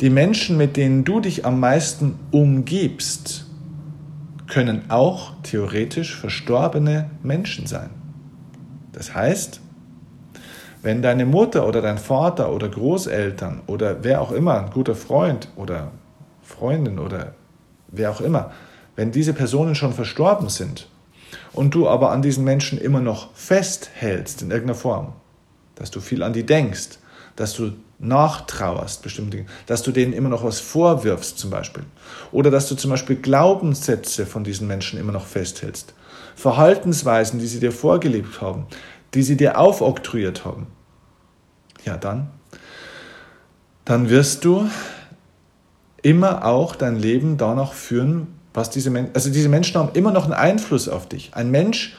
Die 0.00 0.10
Menschen, 0.10 0.56
mit 0.56 0.76
denen 0.76 1.04
du 1.04 1.20
dich 1.20 1.46
am 1.46 1.60
meisten 1.60 2.18
umgibst, 2.32 3.46
können 4.48 4.90
auch 4.90 5.34
theoretisch 5.44 6.16
verstorbene 6.16 7.08
Menschen 7.22 7.68
sein. 7.68 7.90
Das 8.90 9.14
heißt, 9.14 9.60
wenn 10.82 11.02
deine 11.02 11.24
Mutter 11.24 11.68
oder 11.68 11.82
dein 11.82 11.98
Vater 11.98 12.52
oder 12.52 12.68
Großeltern 12.68 13.62
oder 13.68 14.02
wer 14.02 14.20
auch 14.20 14.32
immer, 14.32 14.64
ein 14.64 14.70
guter 14.70 14.96
Freund 14.96 15.46
oder 15.54 15.92
Freundin 16.42 16.98
oder 16.98 17.36
wer 17.86 18.10
auch 18.10 18.20
immer, 18.20 18.50
wenn 18.96 19.12
diese 19.12 19.34
Personen 19.34 19.76
schon 19.76 19.92
verstorben 19.92 20.48
sind 20.48 20.88
und 21.52 21.76
du 21.76 21.88
aber 21.88 22.10
an 22.10 22.22
diesen 22.22 22.42
Menschen 22.42 22.76
immer 22.76 23.00
noch 23.00 23.32
festhältst 23.34 24.42
in 24.42 24.50
irgendeiner 24.50 24.74
Form, 24.74 25.12
dass 25.76 25.90
du 25.90 26.00
viel 26.00 26.22
an 26.22 26.32
die 26.32 26.44
denkst, 26.44 26.98
dass 27.36 27.54
du 27.54 27.72
nachtrauerst, 27.98 29.02
bestimmte 29.02 29.38
Dinge, 29.38 29.48
dass 29.66 29.82
du 29.82 29.92
denen 29.92 30.12
immer 30.12 30.28
noch 30.28 30.44
was 30.44 30.60
vorwirfst 30.60 31.38
zum 31.38 31.50
Beispiel. 31.50 31.84
Oder 32.32 32.50
dass 32.50 32.68
du 32.68 32.74
zum 32.74 32.90
Beispiel 32.90 33.16
Glaubenssätze 33.16 34.26
von 34.26 34.44
diesen 34.44 34.66
Menschen 34.66 34.98
immer 34.98 35.12
noch 35.12 35.26
festhältst. 35.26 35.94
Verhaltensweisen, 36.34 37.38
die 37.38 37.46
sie 37.46 37.60
dir 37.60 37.72
vorgelebt 37.72 38.40
haben, 38.40 38.66
die 39.14 39.22
sie 39.22 39.36
dir 39.36 39.58
aufoktroyiert 39.58 40.44
haben. 40.44 40.66
Ja, 41.84 41.96
dann, 41.96 42.30
dann 43.84 44.10
wirst 44.10 44.44
du 44.44 44.68
immer 46.02 46.44
auch 46.44 46.76
dein 46.76 46.96
Leben 46.96 47.36
danach 47.36 47.72
führen, 47.72 48.28
was 48.52 48.70
diese 48.70 48.90
Menschen, 48.90 49.14
also 49.14 49.30
diese 49.30 49.48
Menschen 49.48 49.76
haben 49.78 49.90
immer 49.94 50.12
noch 50.12 50.24
einen 50.24 50.34
Einfluss 50.34 50.88
auf 50.88 51.08
dich. 51.08 51.30
Ein 51.34 51.50
Mensch 51.50 51.96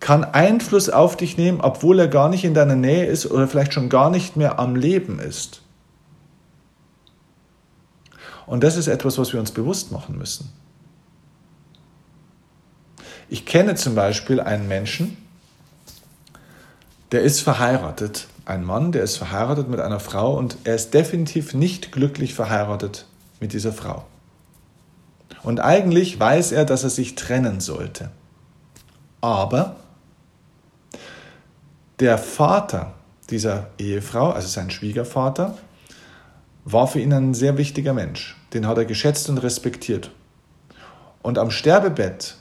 kann 0.00 0.24
Einfluss 0.24 0.88
auf 0.88 1.16
dich 1.16 1.36
nehmen, 1.36 1.60
obwohl 1.60 2.00
er 2.00 2.08
gar 2.08 2.30
nicht 2.30 2.44
in 2.44 2.54
deiner 2.54 2.74
Nähe 2.74 3.04
ist 3.04 3.30
oder 3.30 3.46
vielleicht 3.46 3.74
schon 3.74 3.90
gar 3.90 4.10
nicht 4.10 4.34
mehr 4.36 4.58
am 4.58 4.74
Leben 4.74 5.18
ist. 5.18 5.60
Und 8.46 8.64
das 8.64 8.76
ist 8.76 8.88
etwas, 8.88 9.18
was 9.18 9.32
wir 9.32 9.38
uns 9.38 9.52
bewusst 9.52 9.92
machen 9.92 10.18
müssen. 10.18 10.50
Ich 13.28 13.46
kenne 13.46 13.76
zum 13.76 13.94
Beispiel 13.94 14.40
einen 14.40 14.66
Menschen, 14.66 15.16
der 17.12 17.22
ist 17.22 17.40
verheiratet, 17.40 18.26
ein 18.44 18.64
Mann, 18.64 18.90
der 18.90 19.02
ist 19.02 19.18
verheiratet 19.18 19.68
mit 19.68 19.78
einer 19.80 20.00
Frau 20.00 20.36
und 20.36 20.56
er 20.64 20.74
ist 20.74 20.94
definitiv 20.94 21.54
nicht 21.54 21.92
glücklich 21.92 22.34
verheiratet 22.34 23.06
mit 23.38 23.52
dieser 23.52 23.72
Frau. 23.72 24.04
Und 25.42 25.60
eigentlich 25.60 26.18
weiß 26.18 26.52
er, 26.52 26.64
dass 26.64 26.82
er 26.82 26.90
sich 26.90 27.14
trennen 27.14 27.60
sollte. 27.60 28.10
Aber 29.20 29.76
der 32.00 32.18
Vater 32.18 32.94
dieser 33.30 33.68
Ehefrau, 33.78 34.30
also 34.30 34.48
sein 34.48 34.70
Schwiegervater, 34.70 35.56
war 36.64 36.86
für 36.86 37.00
ihn 37.00 37.12
ein 37.12 37.34
sehr 37.34 37.58
wichtiger 37.58 37.92
Mensch. 37.92 38.36
Den 38.52 38.66
hat 38.66 38.78
er 38.78 38.84
geschätzt 38.84 39.28
und 39.28 39.38
respektiert. 39.38 40.10
Und 41.22 41.38
am 41.38 41.50
Sterbebett 41.50 42.36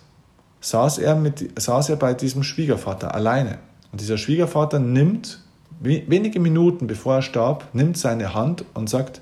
saß 0.61 0.97
er, 0.99 1.15
mit, 1.15 1.61
saß 1.61 1.89
er 1.89 1.95
bei 1.95 2.13
diesem 2.13 2.43
Schwiegervater 2.43 3.13
alleine. 3.13 3.59
Und 3.91 4.01
dieser 4.01 4.17
Schwiegervater 4.17 4.79
nimmt, 4.79 5.43
wenige 5.79 6.39
Minuten 6.39 6.87
bevor 6.87 7.15
er 7.15 7.21
starb, 7.21 7.67
nimmt 7.73 7.97
seine 7.97 8.33
Hand 8.33 8.65
und 8.73 8.89
sagt, 8.89 9.21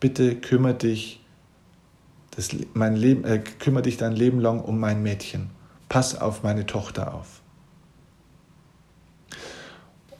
bitte 0.00 0.36
kümmere 0.36 0.74
dich, 0.74 1.24
das, 2.34 2.50
mein 2.74 2.96
Leben, 2.96 3.24
äh, 3.24 3.38
kümmere 3.38 3.82
dich 3.82 3.96
dein 3.96 4.12
Leben 4.12 4.40
lang 4.40 4.60
um 4.60 4.80
mein 4.80 5.02
Mädchen. 5.02 5.50
Pass 5.88 6.18
auf 6.18 6.42
meine 6.42 6.66
Tochter 6.66 7.14
auf. 7.14 7.41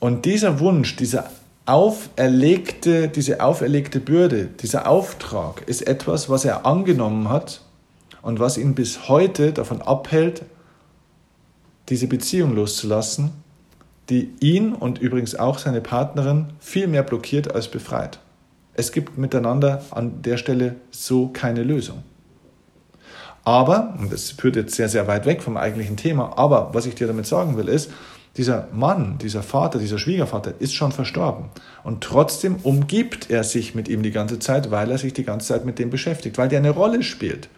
Und 0.02 0.24
dieser 0.24 0.58
Wunsch, 0.58 0.96
dieser 0.96 1.30
auferlegte, 1.64 3.06
diese 3.06 3.40
auferlegte 3.40 4.00
Bürde, 4.00 4.46
dieser 4.46 4.88
Auftrag 4.88 5.62
ist 5.68 5.86
etwas, 5.86 6.28
was 6.28 6.44
er 6.44 6.66
angenommen 6.66 7.28
hat 7.28 7.60
und 8.20 8.40
was 8.40 8.58
ihn 8.58 8.74
bis 8.74 9.08
heute 9.08 9.52
davon 9.52 9.80
abhält, 9.80 10.42
diese 11.88 12.08
Beziehung 12.08 12.56
loszulassen, 12.56 13.30
die 14.08 14.32
ihn 14.40 14.72
und 14.72 14.98
übrigens 14.98 15.36
auch 15.36 15.58
seine 15.58 15.80
Partnerin 15.80 16.46
viel 16.58 16.88
mehr 16.88 17.04
blockiert 17.04 17.54
als 17.54 17.68
befreit. 17.68 18.18
Es 18.74 18.90
gibt 18.90 19.18
miteinander 19.18 19.84
an 19.92 20.20
der 20.22 20.36
Stelle 20.36 20.74
so 20.90 21.28
keine 21.28 21.62
Lösung. 21.62 22.02
Aber, 23.44 23.94
und 24.00 24.12
das 24.12 24.32
führt 24.32 24.56
jetzt 24.56 24.74
sehr, 24.74 24.88
sehr 24.88 25.06
weit 25.06 25.26
weg 25.26 25.44
vom 25.44 25.56
eigentlichen 25.56 25.96
Thema, 25.96 26.36
aber 26.38 26.70
was 26.74 26.86
ich 26.86 26.96
dir 26.96 27.06
damit 27.06 27.26
sagen 27.26 27.56
will, 27.56 27.68
ist, 27.68 27.92
dieser 28.36 28.68
Mann, 28.72 29.18
dieser 29.18 29.42
Vater, 29.42 29.78
dieser 29.78 29.98
Schwiegervater 29.98 30.54
ist 30.58 30.74
schon 30.74 30.92
verstorben. 30.92 31.50
Und 31.84 32.02
trotzdem 32.02 32.56
umgibt 32.62 33.30
er 33.30 33.44
sich 33.44 33.74
mit 33.74 33.88
ihm 33.88 34.02
die 34.02 34.10
ganze 34.10 34.38
Zeit, 34.38 34.70
weil 34.70 34.90
er 34.90 34.98
sich 34.98 35.12
die 35.12 35.24
ganze 35.24 35.48
Zeit 35.48 35.64
mit 35.66 35.78
dem 35.78 35.90
beschäftigt, 35.90 36.38
weil 36.38 36.48
der 36.48 36.60
eine 36.60 36.70
Rolle 36.70 37.02
spielt. 37.02 37.48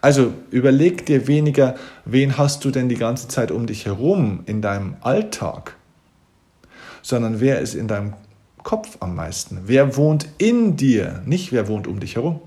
Also 0.00 0.32
überleg 0.52 1.06
dir 1.06 1.26
weniger, 1.26 1.74
wen 2.04 2.38
hast 2.38 2.64
du 2.64 2.70
denn 2.70 2.88
die 2.88 2.96
ganze 2.96 3.26
Zeit 3.26 3.50
um 3.50 3.66
dich 3.66 3.86
herum 3.86 4.40
in 4.46 4.62
deinem 4.62 4.94
Alltag, 5.00 5.74
sondern 7.02 7.40
wer 7.40 7.58
ist 7.60 7.74
in 7.74 7.88
deinem 7.88 8.12
Kopf 8.62 8.98
am 9.00 9.16
meisten? 9.16 9.62
Wer 9.64 9.96
wohnt 9.96 10.28
in 10.38 10.76
dir, 10.76 11.22
nicht 11.26 11.50
wer 11.50 11.66
wohnt 11.66 11.88
um 11.88 11.98
dich 11.98 12.14
herum? 12.14 12.40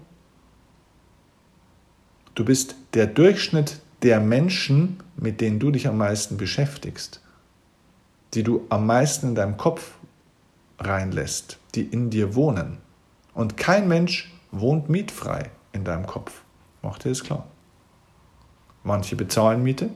Du 2.33 2.45
bist 2.45 2.75
der 2.93 3.07
Durchschnitt 3.07 3.81
der 4.03 4.21
Menschen, 4.21 5.01
mit 5.17 5.41
denen 5.41 5.59
du 5.59 5.71
dich 5.71 5.89
am 5.89 5.97
meisten 5.97 6.37
beschäftigst 6.37 7.21
die 8.33 8.43
du 8.43 8.65
am 8.69 8.85
meisten 8.85 9.29
in 9.29 9.35
deinem 9.35 9.57
Kopf 9.57 9.95
reinlässt, 10.79 11.57
die 11.75 11.83
in 11.83 12.09
dir 12.09 12.35
wohnen. 12.35 12.77
Und 13.33 13.57
kein 13.57 13.87
Mensch 13.87 14.31
wohnt 14.51 14.89
mietfrei 14.89 15.51
in 15.73 15.83
deinem 15.83 16.05
Kopf. 16.05 16.41
Macht 16.81 17.05
dir 17.05 17.09
das 17.09 17.23
klar? 17.23 17.45
Manche 18.83 19.15
bezahlen 19.15 19.63
Miete 19.63 19.89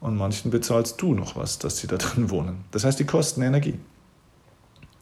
und 0.00 0.16
manchen 0.16 0.50
bezahlst 0.50 1.00
du 1.00 1.14
noch 1.14 1.36
was, 1.36 1.58
dass 1.58 1.78
sie 1.78 1.86
da 1.86 1.96
drin 1.96 2.30
wohnen. 2.30 2.64
Das 2.70 2.84
heißt, 2.84 2.98
die 2.98 3.06
kosten 3.06 3.42
Energie. 3.42 3.78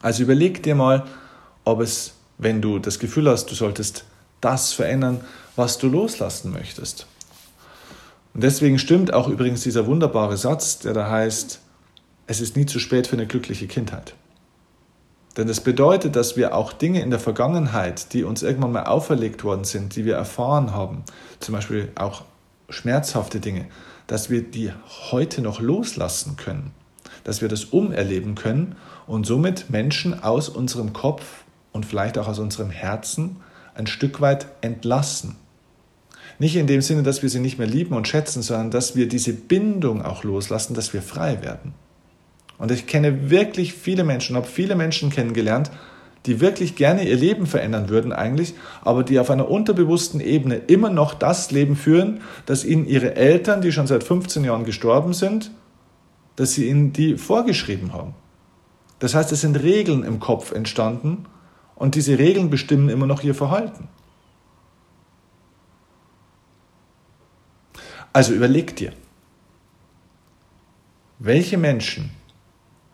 Also 0.02 0.22
überleg 0.22 0.62
dir 0.62 0.74
mal, 0.74 1.04
ob 1.64 1.80
es, 1.80 2.14
wenn 2.38 2.62
du 2.62 2.78
das 2.78 2.98
Gefühl 2.98 3.28
hast, 3.28 3.50
du 3.50 3.54
solltest 3.54 4.04
das 4.40 4.72
verändern, 4.72 5.20
was 5.56 5.78
du 5.78 5.88
loslassen 5.88 6.52
möchtest. 6.52 7.06
Und 8.32 8.42
deswegen 8.42 8.78
stimmt 8.78 9.12
auch 9.12 9.28
übrigens 9.28 9.62
dieser 9.62 9.86
wunderbare 9.86 10.36
Satz, 10.36 10.78
der 10.78 10.94
da 10.94 11.10
heißt, 11.10 11.60
es 12.30 12.40
ist 12.40 12.56
nie 12.56 12.64
zu 12.64 12.78
spät 12.78 13.08
für 13.08 13.14
eine 13.14 13.26
glückliche 13.26 13.66
Kindheit. 13.66 14.14
Denn 15.36 15.48
das 15.48 15.60
bedeutet, 15.60 16.14
dass 16.14 16.36
wir 16.36 16.54
auch 16.54 16.72
Dinge 16.72 17.02
in 17.02 17.10
der 17.10 17.18
Vergangenheit, 17.18 18.12
die 18.12 18.22
uns 18.22 18.44
irgendwann 18.44 18.70
mal 18.70 18.84
auferlegt 18.84 19.42
worden 19.42 19.64
sind, 19.64 19.96
die 19.96 20.04
wir 20.04 20.14
erfahren 20.14 20.72
haben, 20.72 21.02
zum 21.40 21.56
Beispiel 21.56 21.90
auch 21.96 22.22
schmerzhafte 22.68 23.40
Dinge, 23.40 23.66
dass 24.06 24.30
wir 24.30 24.42
die 24.42 24.72
heute 25.10 25.42
noch 25.42 25.60
loslassen 25.60 26.36
können, 26.36 26.70
dass 27.24 27.40
wir 27.40 27.48
das 27.48 27.64
umerleben 27.64 28.36
können 28.36 28.76
und 29.08 29.26
somit 29.26 29.68
Menschen 29.68 30.22
aus 30.22 30.48
unserem 30.48 30.92
Kopf 30.92 31.24
und 31.72 31.84
vielleicht 31.84 32.16
auch 32.16 32.28
aus 32.28 32.38
unserem 32.38 32.70
Herzen 32.70 33.38
ein 33.74 33.88
Stück 33.88 34.20
weit 34.20 34.46
entlassen. 34.60 35.34
Nicht 36.38 36.54
in 36.54 36.68
dem 36.68 36.80
Sinne, 36.80 37.02
dass 37.02 37.22
wir 37.22 37.28
sie 37.28 37.40
nicht 37.40 37.58
mehr 37.58 37.66
lieben 37.66 37.96
und 37.96 38.06
schätzen, 38.06 38.42
sondern 38.42 38.70
dass 38.70 38.94
wir 38.94 39.08
diese 39.08 39.32
Bindung 39.32 40.02
auch 40.02 40.22
loslassen, 40.22 40.74
dass 40.74 40.92
wir 40.92 41.02
frei 41.02 41.42
werden. 41.42 41.74
Und 42.60 42.70
ich 42.70 42.86
kenne 42.86 43.30
wirklich 43.30 43.72
viele 43.72 44.04
Menschen, 44.04 44.36
habe 44.36 44.46
viele 44.46 44.76
Menschen 44.76 45.08
kennengelernt, 45.08 45.70
die 46.26 46.40
wirklich 46.40 46.76
gerne 46.76 47.08
ihr 47.08 47.16
Leben 47.16 47.46
verändern 47.46 47.88
würden 47.88 48.12
eigentlich, 48.12 48.52
aber 48.82 49.02
die 49.02 49.18
auf 49.18 49.30
einer 49.30 49.50
unterbewussten 49.50 50.20
Ebene 50.20 50.56
immer 50.56 50.90
noch 50.90 51.14
das 51.14 51.50
Leben 51.50 51.74
führen, 51.74 52.20
das 52.44 52.66
ihnen 52.66 52.86
ihre 52.86 53.16
Eltern, 53.16 53.62
die 53.62 53.72
schon 53.72 53.86
seit 53.86 54.04
15 54.04 54.44
Jahren 54.44 54.66
gestorben 54.66 55.14
sind, 55.14 55.50
dass 56.36 56.52
sie 56.52 56.68
ihnen 56.68 56.92
die 56.92 57.16
vorgeschrieben 57.16 57.94
haben. 57.94 58.14
Das 58.98 59.14
heißt, 59.14 59.32
es 59.32 59.40
sind 59.40 59.62
Regeln 59.62 60.02
im 60.02 60.20
Kopf 60.20 60.52
entstanden 60.52 61.24
und 61.76 61.94
diese 61.94 62.18
Regeln 62.18 62.50
bestimmen 62.50 62.90
immer 62.90 63.06
noch 63.06 63.22
ihr 63.22 63.34
Verhalten. 63.34 63.88
Also 68.12 68.34
überleg 68.34 68.76
dir, 68.76 68.92
welche 71.18 71.56
Menschen 71.56 72.10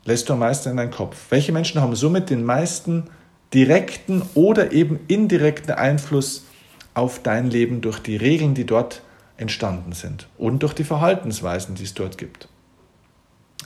lässt 0.06 0.28
du 0.28 0.32
am 0.32 0.38
meisten 0.38 0.70
in 0.70 0.76
deinen 0.78 0.90
Kopf? 0.90 1.26
Welche 1.30 1.52
Menschen 1.52 1.80
haben 1.80 1.94
somit 1.94 2.30
den 2.30 2.44
meisten 2.44 3.04
direkten 3.52 4.22
oder 4.34 4.72
eben 4.72 5.00
indirekten 5.08 5.75
Einfluss 5.75 6.46
auf 6.94 7.22
dein 7.22 7.50
Leben 7.50 7.82
durch 7.82 7.98
die 7.98 8.16
Regeln, 8.16 8.54
die 8.54 8.64
dort 8.64 9.02
entstanden 9.36 9.92
sind 9.92 10.28
und 10.38 10.62
durch 10.62 10.72
die 10.72 10.84
Verhaltensweisen, 10.84 11.75
die 11.75 11.84
es 11.84 11.94
dort 11.94 12.16
gibt? 12.16 12.48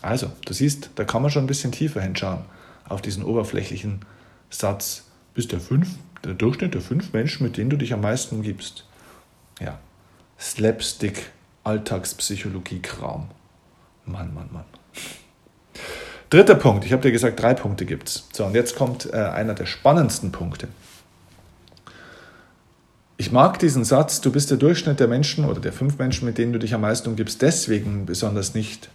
Also, 0.03 0.33
du 0.47 0.55
siehst, 0.55 0.91
da 0.95 1.05
kann 1.05 1.23
man 1.23 1.31
schon 1.31 1.45
ein 1.45 1.49
bisschen 1.49 1.73
tiefer 1.73 2.01
hinschauen 2.01 2.45
auf 2.89 3.03
diesen 3.03 3.23
oberflächlichen 3.23 4.01
Satz. 4.49 5.05
Bist 5.35 5.53
der 5.53 5.61
fünf, 5.61 5.91
der 6.25 6.35
Durchschnitt 6.35 6.75
der 6.75 6.81
fünf 6.81 7.13
Menschen, 7.13 7.45
mit 7.45 7.57
denen 7.57 7.71
du 7.71 7.77
dich 7.77 7.93
am 7.93 8.01
meisten 8.01 8.37
umgibst. 8.37 8.87
Ja, 9.61 9.79
Slapstick, 10.39 11.31
Alltagspsychologie-Kram. 11.65 13.29
Mann, 14.07 14.35
Mann, 14.35 14.49
Mann. 14.51 14.65
Dritter 16.31 16.55
Punkt, 16.55 16.85
ich 16.85 16.93
habe 16.93 17.03
dir 17.03 17.11
gesagt, 17.11 17.43
drei 17.43 17.55
Punkte 17.55 17.85
gibt 17.85 18.09
es. 18.09 18.29
So, 18.33 18.47
und 18.47 18.55
jetzt 18.55 18.77
kommt 18.77 19.13
äh, 19.13 19.17
einer 19.17 19.55
der 19.55 19.67
spannendsten 19.67 20.31
Punkte. 20.31 20.69
Ich 23.17 23.33
mag 23.33 23.59
diesen 23.59 23.85
Satz, 23.85 24.21
du 24.21 24.31
bist 24.31 24.51
der 24.51 24.57
Durchschnitt 24.57 25.01
der 25.01 25.09
Menschen 25.09 25.45
oder 25.45 25.61
der 25.61 25.73
fünf 25.73 25.99
Menschen, 25.99 26.27
mit 26.27 26.39
denen 26.39 26.53
du 26.53 26.61
dich 26.61 26.73
am 26.73 26.83
meisten 26.83 27.09
umgibst, 27.11 27.43
deswegen 27.43 28.07
besonders 28.07 28.55
nicht, 28.55 28.91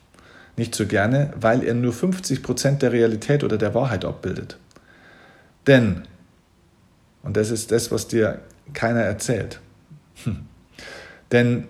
nicht 0.56 0.74
so 0.74 0.88
gerne, 0.88 1.34
weil 1.36 1.62
er 1.64 1.74
nur 1.74 1.92
50 1.92 2.42
Prozent 2.42 2.82
der 2.82 2.94
Realität 2.94 3.44
oder 3.44 3.58
der 3.58 3.76
Wahrheit 3.76 4.06
abbildet. 4.06 4.58
Denn, 5.68 6.08
und 7.22 7.36
das 7.36 7.52
ist 7.52 7.72
das, 7.72 7.92
was 7.92 8.08
dir 8.08 8.40
keiner 8.74 9.02
erzählt, 9.02 9.60
hm, 10.24 10.48
denn 11.32 11.68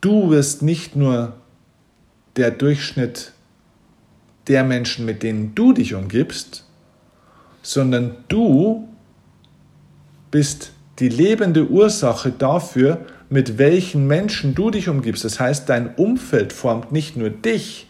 du 0.00 0.30
wirst 0.30 0.62
nicht 0.62 0.94
nur 0.94 1.34
der 2.36 2.52
Durchschnitt 2.52 3.33
der 4.48 4.64
Menschen, 4.64 5.04
mit 5.06 5.22
denen 5.22 5.54
du 5.54 5.72
dich 5.72 5.94
umgibst, 5.94 6.64
sondern 7.62 8.16
du 8.28 8.88
bist 10.30 10.72
die 10.98 11.08
lebende 11.08 11.68
Ursache 11.68 12.30
dafür, 12.30 13.04
mit 13.30 13.58
welchen 13.58 14.06
Menschen 14.06 14.54
du 14.54 14.70
dich 14.70 14.88
umgibst. 14.88 15.24
Das 15.24 15.40
heißt, 15.40 15.68
dein 15.68 15.94
Umfeld 15.94 16.52
formt 16.52 16.92
nicht 16.92 17.16
nur 17.16 17.30
dich, 17.30 17.88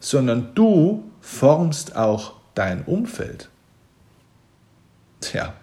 sondern 0.00 0.48
du 0.54 1.04
formst 1.20 1.96
auch 1.96 2.34
dein 2.54 2.82
Umfeld. 2.84 3.48
Tja, 5.20 5.54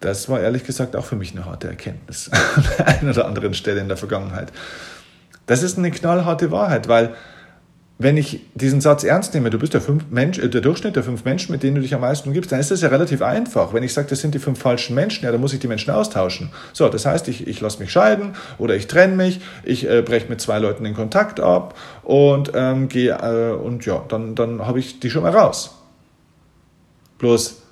das 0.00 0.28
war 0.28 0.40
ehrlich 0.40 0.64
gesagt 0.64 0.94
auch 0.96 1.04
für 1.04 1.16
mich 1.16 1.32
eine 1.32 1.44
harte 1.44 1.68
Erkenntnis 1.68 2.30
an 2.56 2.64
der 2.78 2.86
einen 2.86 3.10
oder 3.10 3.26
anderen 3.26 3.54
Stelle 3.54 3.80
in 3.80 3.88
der 3.88 3.96
Vergangenheit. 3.96 4.52
Das 5.46 5.62
ist 5.62 5.78
eine 5.78 5.90
knallharte 5.90 6.50
Wahrheit, 6.50 6.88
weil 6.88 7.14
wenn 8.00 8.16
ich 8.16 8.40
diesen 8.54 8.80
Satz 8.80 9.02
ernst 9.02 9.34
nehme, 9.34 9.50
du 9.50 9.58
bist 9.58 9.74
der, 9.74 9.80
fünf 9.80 10.04
Mensch, 10.08 10.38
äh, 10.38 10.48
der 10.48 10.60
Durchschnitt 10.60 10.94
der 10.94 11.02
fünf 11.02 11.24
Menschen, 11.24 11.50
mit 11.50 11.64
denen 11.64 11.74
du 11.74 11.80
dich 11.82 11.94
am 11.94 12.00
meisten 12.00 12.28
umgibst, 12.28 12.52
dann 12.52 12.60
ist 12.60 12.70
das 12.70 12.80
ja 12.80 12.88
relativ 12.88 13.22
einfach. 13.22 13.74
Wenn 13.74 13.82
ich 13.82 13.92
sage, 13.92 14.06
das 14.08 14.20
sind 14.20 14.34
die 14.34 14.38
fünf 14.38 14.60
falschen 14.60 14.94
Menschen, 14.94 15.24
ja, 15.24 15.32
dann 15.32 15.40
muss 15.40 15.52
ich 15.52 15.58
die 15.58 15.66
Menschen 15.66 15.90
austauschen. 15.90 16.50
So, 16.72 16.88
das 16.88 17.06
heißt, 17.06 17.26
ich, 17.26 17.48
ich 17.48 17.60
lasse 17.60 17.80
mich 17.80 17.90
scheiden 17.90 18.34
oder 18.56 18.76
ich 18.76 18.86
trenne 18.86 19.16
mich, 19.16 19.40
ich 19.64 19.88
äh, 19.88 20.02
breche 20.02 20.28
mit 20.28 20.40
zwei 20.40 20.60
Leuten 20.60 20.84
den 20.84 20.94
Kontakt 20.94 21.40
ab 21.40 21.76
und 22.04 22.52
ähm, 22.54 22.88
gehe 22.88 23.18
äh, 23.20 23.56
und 23.56 23.84
ja, 23.84 24.04
dann, 24.08 24.36
dann 24.36 24.64
habe 24.64 24.78
ich 24.78 25.00
die 25.00 25.10
schon 25.10 25.24
mal 25.24 25.32
raus. 25.32 25.74
Bloß, 27.18 27.62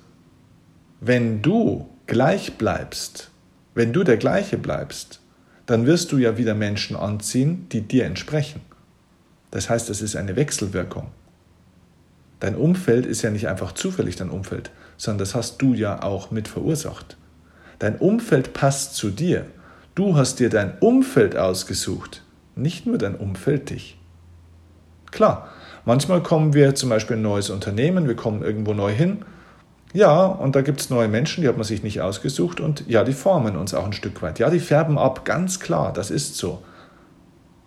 wenn 0.99 1.41
du 1.41 1.87
gleich 2.05 2.57
bleibst, 2.57 3.29
wenn 3.75 3.93
du 3.93 4.03
der 4.03 4.17
gleiche 4.17 4.57
bleibst, 4.57 5.21
dann 5.67 5.85
wirst 5.85 6.11
du 6.11 6.17
ja 6.17 6.37
wieder 6.37 6.53
Menschen 6.53 6.97
anziehen, 6.97 7.67
die 7.71 7.81
dir 7.81 8.05
entsprechen. 8.05 8.61
Das 9.51 9.69
heißt, 9.69 9.89
es 9.89 10.01
ist 10.01 10.15
eine 10.15 10.35
Wechselwirkung. 10.35 11.07
Dein 12.39 12.55
Umfeld 12.55 13.05
ist 13.05 13.21
ja 13.21 13.29
nicht 13.29 13.47
einfach 13.47 13.71
zufällig 13.71 14.15
dein 14.15 14.29
Umfeld, 14.29 14.71
sondern 14.97 15.19
das 15.19 15.35
hast 15.35 15.61
du 15.61 15.73
ja 15.73 16.03
auch 16.03 16.31
mit 16.31 16.47
verursacht. 16.47 17.17
Dein 17.79 17.97
Umfeld 17.97 18.53
passt 18.53 18.95
zu 18.95 19.09
dir. 19.09 19.45
Du 19.95 20.15
hast 20.15 20.39
dir 20.39 20.49
dein 20.49 20.77
Umfeld 20.79 21.35
ausgesucht, 21.35 22.23
nicht 22.55 22.85
nur 22.85 22.97
dein 22.97 23.15
Umfeld 23.15 23.71
dich. 23.71 23.97
Klar, 25.09 25.49
manchmal 25.85 26.21
kommen 26.21 26.53
wir 26.53 26.75
zum 26.75 26.89
Beispiel 26.89 27.15
in 27.15 27.21
ein 27.21 27.29
neues 27.31 27.49
Unternehmen, 27.49 28.07
wir 28.07 28.15
kommen 28.15 28.43
irgendwo 28.43 28.73
neu 28.73 28.93
hin 28.93 29.23
ja, 29.93 30.25
und 30.25 30.55
da 30.55 30.61
gibt 30.61 30.81
es 30.81 30.89
neue 30.89 31.07
Menschen, 31.07 31.41
die 31.41 31.47
hat 31.47 31.55
man 31.55 31.63
sich 31.63 31.81
nicht 31.81 32.01
ausgesucht 32.01 32.59
und 32.59 32.87
ja, 32.87 33.03
die 33.03 33.13
formen 33.13 33.55
uns 33.55 33.73
auch 33.73 33.85
ein 33.85 33.93
Stück 33.93 34.21
weit. 34.21 34.39
Ja, 34.39 34.49
die 34.49 34.59
färben 34.59 34.97
ab, 34.97 35.23
ganz 35.25 35.59
klar, 35.59 35.93
das 35.93 36.11
ist 36.11 36.35
so. 36.35 36.61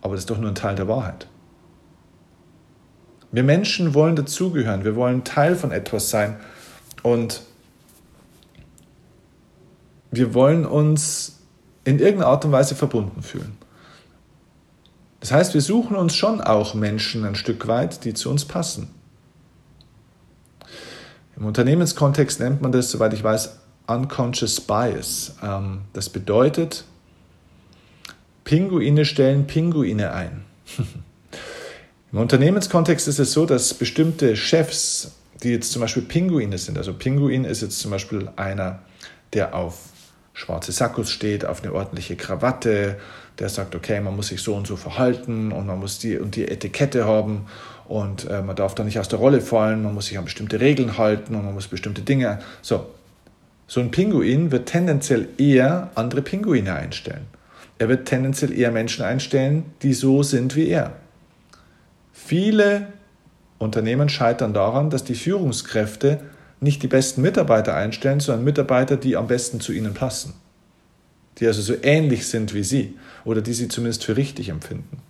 Aber 0.02 0.14
das 0.14 0.22
ist 0.22 0.30
doch 0.30 0.38
nur 0.38 0.50
ein 0.50 0.54
Teil 0.54 0.74
der 0.74 0.88
Wahrheit. 0.88 1.26
Wir 3.32 3.42
Menschen 3.44 3.94
wollen 3.94 4.16
dazugehören, 4.16 4.84
wir 4.84 4.96
wollen 4.96 5.24
Teil 5.24 5.54
von 5.54 5.70
etwas 5.70 6.10
sein 6.10 6.36
und 7.02 7.42
wir 10.10 10.34
wollen 10.34 10.66
uns 10.66 11.38
in 11.84 11.98
irgendeiner 11.98 12.30
Art 12.30 12.44
und 12.44 12.52
Weise 12.52 12.74
verbunden 12.74 13.22
fühlen. 13.22 13.56
Das 15.20 15.32
heißt, 15.32 15.54
wir 15.54 15.60
suchen 15.60 15.96
uns 15.96 16.14
schon 16.14 16.40
auch 16.40 16.74
Menschen 16.74 17.24
ein 17.24 17.34
Stück 17.34 17.68
weit, 17.68 18.04
die 18.04 18.14
zu 18.14 18.30
uns 18.30 18.44
passen. 18.44 18.88
Im 21.36 21.44
Unternehmenskontext 21.44 22.40
nennt 22.40 22.62
man 22.62 22.72
das, 22.72 22.90
soweit 22.90 23.12
ich 23.12 23.22
weiß, 23.22 23.60
Unconscious 23.86 24.60
Bias. 24.60 25.36
Ähm, 25.42 25.82
das 25.92 26.08
bedeutet, 26.08 26.84
Pinguine 28.44 29.04
stellen 29.04 29.46
Pinguine 29.46 30.12
ein. 30.12 30.44
Im 32.12 32.18
Unternehmenskontext 32.18 33.06
ist 33.06 33.20
es 33.20 33.32
so, 33.32 33.46
dass 33.46 33.72
bestimmte 33.72 34.34
Chefs, 34.34 35.12
die 35.44 35.50
jetzt 35.50 35.70
zum 35.70 35.80
Beispiel 35.80 36.02
Pinguine 36.02 36.58
sind, 36.58 36.76
also 36.76 36.92
Pinguin 36.92 37.44
ist 37.44 37.62
jetzt 37.62 37.78
zum 37.78 37.92
Beispiel 37.92 38.28
einer, 38.34 38.80
der 39.32 39.54
auf 39.54 39.78
schwarze 40.32 40.72
Sakkos 40.72 41.12
steht, 41.12 41.44
auf 41.44 41.62
eine 41.62 41.72
ordentliche 41.72 42.16
Krawatte, 42.16 42.96
der 43.38 43.48
sagt, 43.48 43.76
okay, 43.76 44.00
man 44.00 44.16
muss 44.16 44.28
sich 44.28 44.42
so 44.42 44.56
und 44.56 44.66
so 44.66 44.74
verhalten 44.74 45.52
und 45.52 45.66
man 45.66 45.78
muss 45.78 46.00
die 46.00 46.18
und 46.18 46.34
die 46.34 46.48
Etikette 46.48 47.06
haben 47.06 47.46
und 47.86 48.28
äh, 48.28 48.42
man 48.42 48.56
darf 48.56 48.74
da 48.74 48.82
nicht 48.82 48.98
aus 48.98 49.08
der 49.08 49.20
Rolle 49.20 49.40
fallen, 49.40 49.84
man 49.84 49.94
muss 49.94 50.06
sich 50.06 50.18
an 50.18 50.24
bestimmte 50.24 50.58
Regeln 50.58 50.98
halten 50.98 51.36
und 51.36 51.44
man 51.44 51.54
muss 51.54 51.68
bestimmte 51.68 52.02
Dinge. 52.02 52.40
So, 52.60 52.86
so 53.68 53.78
ein 53.80 53.92
Pinguin 53.92 54.50
wird 54.50 54.68
tendenziell 54.68 55.28
eher 55.38 55.90
andere 55.94 56.22
Pinguine 56.22 56.74
einstellen. 56.74 57.26
Er 57.78 57.88
wird 57.88 58.08
tendenziell 58.08 58.52
eher 58.52 58.72
Menschen 58.72 59.04
einstellen, 59.04 59.66
die 59.82 59.94
so 59.94 60.24
sind 60.24 60.56
wie 60.56 60.68
er. 60.68 60.94
Viele 62.30 62.86
Unternehmen 63.58 64.08
scheitern 64.08 64.54
daran, 64.54 64.88
dass 64.88 65.02
die 65.02 65.16
Führungskräfte 65.16 66.20
nicht 66.60 66.80
die 66.80 66.86
besten 66.86 67.22
Mitarbeiter 67.22 67.74
einstellen, 67.74 68.20
sondern 68.20 68.44
Mitarbeiter, 68.44 68.96
die 68.96 69.16
am 69.16 69.26
besten 69.26 69.58
zu 69.58 69.72
ihnen 69.72 69.94
passen. 69.94 70.34
Die 71.38 71.48
also 71.48 71.60
so 71.60 71.74
ähnlich 71.82 72.28
sind 72.28 72.54
wie 72.54 72.62
sie 72.62 72.96
oder 73.24 73.40
die 73.40 73.52
sie 73.52 73.66
zumindest 73.66 74.04
für 74.04 74.16
richtig 74.16 74.48
empfinden. 74.48 75.02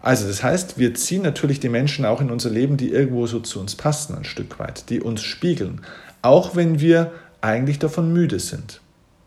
Also 0.00 0.28
das 0.28 0.44
heißt, 0.44 0.78
wir 0.78 0.94
ziehen 0.94 1.22
natürlich 1.22 1.58
die 1.58 1.68
Menschen 1.68 2.04
auch 2.04 2.20
in 2.20 2.30
unser 2.30 2.50
Leben, 2.50 2.76
die 2.76 2.92
irgendwo 2.92 3.26
so 3.26 3.40
zu 3.40 3.58
uns 3.58 3.74
passen, 3.74 4.14
ein 4.14 4.22
Stück 4.22 4.60
weit, 4.60 4.88
die 4.88 5.00
uns 5.00 5.24
spiegeln, 5.24 5.80
auch 6.22 6.54
wenn 6.54 6.78
wir 6.78 7.10
eigentlich 7.40 7.80
davon 7.80 8.12
müde 8.12 8.38
sind. 8.38 8.80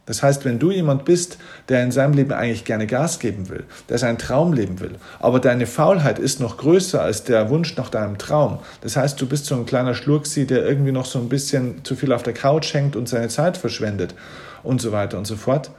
Das 0.10 0.24
heißt, 0.24 0.44
wenn 0.44 0.58
du 0.58 0.72
jemand 0.72 1.06
bist, 1.06 1.38
der 1.68 1.84
in 1.84 1.92
seinem 1.92 2.14
Leben 2.14 2.32
eigentlich 2.32 2.66
gerne 2.66 2.88
Gas 2.88 3.20
geben 3.20 3.48
will, 3.48 3.66
der 3.90 4.00
seinen 4.00 4.18
Traum 4.18 4.54
leben 4.54 4.80
will, 4.80 4.96
aber 5.20 5.40
deine 5.40 5.68
Faulheit 5.68 6.18
ist 6.18 6.40
noch 6.40 6.58
größer 6.58 7.00
als 7.00 7.26
der 7.26 7.52
Wunsch 7.52 7.78
nach 7.78 7.90
deinem 7.90 8.18
Traum. 8.18 8.58
Das 8.82 8.98
heißt, 8.98 9.22
du 9.22 9.28
bist 9.28 9.46
so 9.46 9.54
ein 9.54 9.68
kleiner 9.68 9.94
Schlurksi, 9.94 10.48
der 10.48 10.66
irgendwie 10.66 10.92
noch 10.92 11.06
so 11.06 11.20
ein 11.20 11.30
bisschen 11.30 11.86
zu 11.86 11.96
viel 11.96 12.12
auf 12.12 12.24
der 12.24 12.34
Couch 12.34 12.74
hängt 12.74 12.96
und 12.96 13.08
seine 13.08 13.28
Zeit 13.28 13.56
verschwendet 13.56 14.16
und 14.64 14.82
so 14.82 14.92
weiter 14.92 15.16
und 15.20 15.28
so 15.28 15.36
fort. 15.36 15.70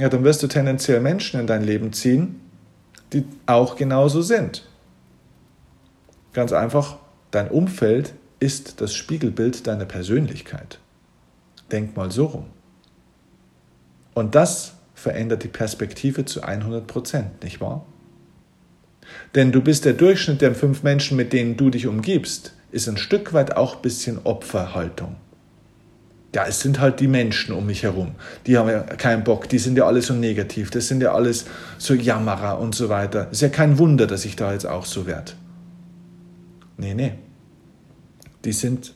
Ja, 0.00 0.08
dann 0.08 0.24
wirst 0.24 0.42
du 0.42 0.48
tendenziell 0.48 0.98
Menschen 0.98 1.38
in 1.38 1.46
dein 1.46 1.62
Leben 1.62 1.92
ziehen, 1.92 2.40
die 3.12 3.24
auch 3.46 3.76
genauso 3.76 4.20
sind. 4.20 4.66
Ganz 6.32 6.52
einfach, 6.52 6.96
dein 7.30 7.48
Umfeld 7.48 8.14
ist 8.40 8.80
das 8.80 8.94
Spiegelbild 8.94 9.68
deiner 9.68 9.84
Persönlichkeit. 9.84 10.80
Denk 11.70 11.96
mal 11.96 12.10
so 12.10 12.26
rum. 12.26 12.46
Und 14.16 14.34
das 14.34 14.72
verändert 14.94 15.44
die 15.44 15.48
Perspektive 15.48 16.24
zu 16.24 16.42
100 16.42 16.86
Prozent, 16.86 17.44
nicht 17.44 17.60
wahr? 17.60 17.86
Denn 19.36 19.52
du 19.52 19.60
bist 19.60 19.84
der 19.84 19.92
Durchschnitt 19.92 20.40
der 20.40 20.56
fünf 20.56 20.82
Menschen, 20.82 21.16
mit 21.16 21.32
denen 21.32 21.56
du 21.56 21.70
dich 21.70 21.86
umgibst, 21.86 22.54
ist 22.72 22.88
ein 22.88 22.96
Stück 22.96 23.32
weit 23.32 23.56
auch 23.56 23.76
ein 23.76 23.82
bisschen 23.82 24.18
Opferhaltung 24.24 25.14
ja, 26.36 26.44
es 26.46 26.60
sind 26.60 26.80
halt 26.80 27.00
die 27.00 27.08
Menschen 27.08 27.54
um 27.54 27.64
mich 27.64 27.82
herum. 27.82 28.14
Die 28.46 28.58
haben 28.58 28.68
ja 28.68 28.80
keinen 28.80 29.24
Bock, 29.24 29.48
die 29.48 29.58
sind 29.58 29.78
ja 29.78 29.86
alle 29.86 30.02
so 30.02 30.12
negativ, 30.12 30.70
das 30.70 30.86
sind 30.86 31.02
ja 31.02 31.14
alles 31.14 31.46
so 31.78 31.94
Jammerer 31.94 32.58
und 32.58 32.74
so 32.74 32.90
weiter. 32.90 33.30
Ist 33.30 33.40
ja 33.40 33.48
kein 33.48 33.78
Wunder, 33.78 34.06
dass 34.06 34.26
ich 34.26 34.36
da 34.36 34.52
jetzt 34.52 34.66
auch 34.66 34.84
so 34.84 35.06
werde. 35.06 35.32
Nee, 36.76 36.92
nee. 36.92 37.14
Die 38.44 38.52
sind 38.52 38.92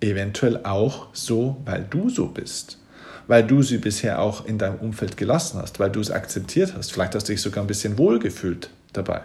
eventuell 0.00 0.60
auch 0.62 1.08
so, 1.12 1.56
weil 1.64 1.84
du 1.90 2.10
so 2.10 2.28
bist. 2.28 2.78
Weil 3.26 3.46
du 3.46 3.62
sie 3.62 3.78
bisher 3.78 4.20
auch 4.20 4.44
in 4.44 4.58
deinem 4.58 4.76
Umfeld 4.76 5.16
gelassen 5.16 5.60
hast, 5.60 5.80
weil 5.80 5.90
du 5.90 6.00
es 6.00 6.10
akzeptiert 6.10 6.74
hast. 6.76 6.92
Vielleicht 6.92 7.14
hast 7.14 7.28
du 7.28 7.32
dich 7.32 7.40
sogar 7.40 7.64
ein 7.64 7.66
bisschen 7.66 7.96
wohlgefühlt 7.96 8.70
dabei. 8.92 9.22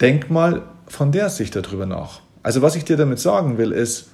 Denk 0.00 0.30
mal 0.30 0.62
von 0.86 1.12
der 1.12 1.30
Sicht 1.30 1.56
darüber 1.56 1.86
nach. 1.86 2.20
Also 2.42 2.62
was 2.62 2.76
ich 2.76 2.84
dir 2.84 2.96
damit 2.96 3.18
sagen 3.18 3.58
will, 3.58 3.72
ist, 3.72 4.06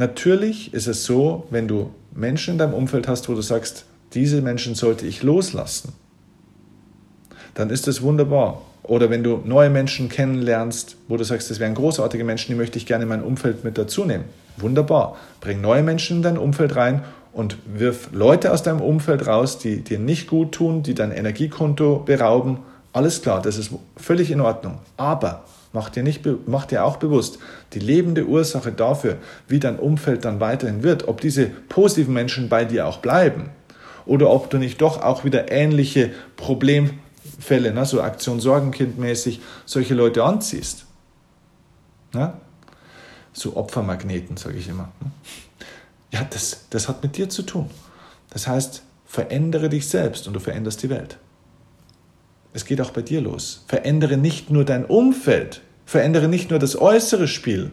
Natürlich 0.00 0.72
ist 0.72 0.86
es 0.86 1.04
so, 1.04 1.46
wenn 1.50 1.68
du 1.68 1.90
Menschen 2.14 2.52
in 2.52 2.58
deinem 2.58 2.72
Umfeld 2.72 3.08
hast, 3.08 3.28
wo 3.28 3.34
du 3.34 3.42
sagst, 3.42 3.84
diese 4.14 4.40
Menschen 4.40 4.74
sollte 4.74 5.06
ich 5.06 5.22
loslassen, 5.22 5.92
dann 7.52 7.68
ist 7.70 7.86
es 7.88 8.00
wunderbar. 8.00 8.62
Oder 8.82 9.10
wenn 9.10 9.22
du 9.22 9.42
neue 9.44 9.68
Menschen 9.68 10.08
kennenlernst, 10.08 10.96
wo 11.06 11.18
du 11.18 11.24
sagst, 11.24 11.50
das 11.50 11.60
wären 11.60 11.74
großartige 11.74 12.24
Menschen, 12.24 12.52
die 12.52 12.56
möchte 12.56 12.78
ich 12.78 12.86
gerne 12.86 13.02
in 13.02 13.08
mein 13.08 13.22
Umfeld 13.22 13.62
mit 13.62 13.76
dazu 13.76 14.04
nehmen. 14.04 14.24
Wunderbar. 14.56 15.16
Bring 15.40 15.60
neue 15.60 15.82
Menschen 15.82 16.18
in 16.18 16.22
dein 16.22 16.38
Umfeld 16.38 16.76
rein 16.76 17.02
und 17.32 17.56
wirf 17.66 18.10
Leute 18.12 18.52
aus 18.52 18.62
deinem 18.62 18.80
Umfeld 18.80 19.26
raus, 19.26 19.58
die 19.58 19.82
dir 19.82 19.98
nicht 19.98 20.28
gut 20.28 20.52
tun, 20.52 20.82
die 20.82 20.94
dein 20.94 21.12
Energiekonto 21.12 22.02
berauben. 22.04 22.58
Alles 22.92 23.22
klar, 23.22 23.40
das 23.40 23.56
ist 23.56 23.72
völlig 23.96 24.30
in 24.30 24.40
Ordnung. 24.40 24.78
Aber 24.96 25.44
Mach 25.72 25.88
dir, 25.88 26.02
nicht, 26.02 26.22
mach 26.46 26.66
dir 26.66 26.84
auch 26.84 26.96
bewusst, 26.96 27.38
die 27.74 27.78
lebende 27.78 28.26
Ursache 28.26 28.72
dafür, 28.72 29.18
wie 29.46 29.60
dein 29.60 29.78
Umfeld 29.78 30.24
dann 30.24 30.40
weiterhin 30.40 30.82
wird, 30.82 31.06
ob 31.06 31.20
diese 31.20 31.46
positiven 31.46 32.12
Menschen 32.12 32.48
bei 32.48 32.64
dir 32.64 32.88
auch 32.88 32.98
bleiben 32.98 33.50
oder 34.04 34.30
ob 34.30 34.50
du 34.50 34.58
nicht 34.58 34.80
doch 34.80 35.00
auch 35.00 35.24
wieder 35.24 35.52
ähnliche 35.52 36.10
Problemfälle, 36.36 37.72
ne, 37.72 37.84
so 37.84 38.02
Aktion 38.02 38.40
Sorgenkind 38.40 38.98
mäßig, 38.98 39.40
solche 39.64 39.94
Leute 39.94 40.24
anziehst. 40.24 40.86
Ne? 42.12 42.32
So 43.32 43.56
Opfermagneten, 43.56 44.36
sage 44.36 44.58
ich 44.58 44.68
immer. 44.68 44.92
Ne? 45.00 45.10
Ja, 46.12 46.26
das, 46.28 46.66
das 46.70 46.88
hat 46.88 47.02
mit 47.02 47.16
dir 47.16 47.28
zu 47.28 47.42
tun. 47.42 47.70
Das 48.30 48.46
heißt, 48.46 48.82
verändere 49.06 49.68
dich 49.68 49.88
selbst 49.88 50.26
und 50.26 50.34
du 50.34 50.40
veränderst 50.40 50.82
die 50.82 50.90
Welt. 50.90 51.18
Es 52.52 52.64
geht 52.64 52.80
auch 52.80 52.90
bei 52.90 53.02
dir 53.02 53.20
los. 53.20 53.64
Verändere 53.68 54.16
nicht 54.16 54.50
nur 54.50 54.64
dein 54.64 54.84
Umfeld, 54.84 55.62
verändere 55.86 56.28
nicht 56.28 56.50
nur 56.50 56.58
das 56.58 56.76
äußere 56.76 57.28
Spiel, 57.28 57.70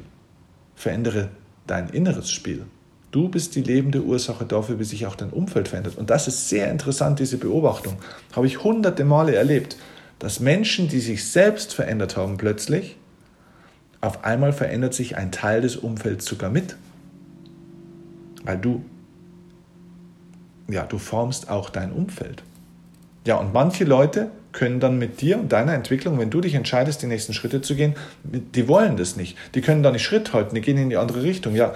verändere 0.76 1.30
dein 1.65 1.89
inneres 1.89 2.30
Spiel. 2.30 2.65
Du 3.12 3.30
bist 3.30 3.56
die 3.56 3.62
lebende 3.62 4.04
Ursache 4.04 4.46
dafür, 4.46 4.80
wie 4.80 4.84
sich 4.84 5.08
auch 5.08 5.15
dein 5.15 5.30
Umfeld 5.32 5.70
verändert. 5.70 5.98
Und 5.98 6.10
das 6.10 6.28
ist 6.28 6.50
sehr 6.50 6.70
interessant, 6.70 7.20
diese 7.20 7.38
Beobachtung. 7.38 7.98
Habe 8.36 8.48
ich 8.48 8.63
hunderte 8.63 9.06
Male 9.06 9.36
erlebt, 9.36 9.78
dass 10.20 10.39
Menschen, 10.39 10.88
die 10.88 11.00
sich 11.00 11.26
selbst 11.26 11.74
verändert 11.74 12.17
haben, 12.17 12.38
plötzlich, 12.38 12.98
auf 14.02 14.24
einmal 14.24 14.54
verändert 14.54 14.94
sich 14.94 15.18
ein 15.18 15.32
Teil 15.32 15.62
des 15.62 15.76
Umfelds 15.76 16.26
sogar 16.26 16.50
mit. 16.50 16.76
Weil 18.44 18.58
du, 18.58 18.84
ja, 20.70 20.84
du 20.84 20.98
formst 20.98 21.50
auch 21.50 21.70
dein 21.70 21.92
Umfeld. 21.92 22.44
Ja, 23.26 23.36
und 23.38 23.54
manche 23.54 23.84
Leute 23.84 24.32
können 24.54 24.80
dann 24.80 24.98
mit 24.98 25.22
dir 25.22 25.38
und 25.40 25.52
deiner 25.52 25.74
Entwicklung, 25.74 26.18
wenn 26.18 26.30
du 26.30 26.42
dich 26.42 26.56
entscheidest, 26.56 27.02
die 27.02 27.08
nächsten 27.08 27.34
Schritte 27.34 27.62
zu 27.62 27.76
gehen, 27.76 27.96
die 28.24 28.68
wollen 28.68 28.98
das 28.98 29.16
nicht. 29.18 29.38
Die 29.54 29.62
können 29.62 29.84
da 29.84 29.92
nicht 29.92 30.04
Schritt 30.04 30.34
halten, 30.34 30.56
die 30.56 30.62
gehen 30.62 30.78
in 30.78 30.90
die 30.90 30.98
andere 30.98 31.24
Richtung. 31.24 31.54
Ja, 31.56 31.76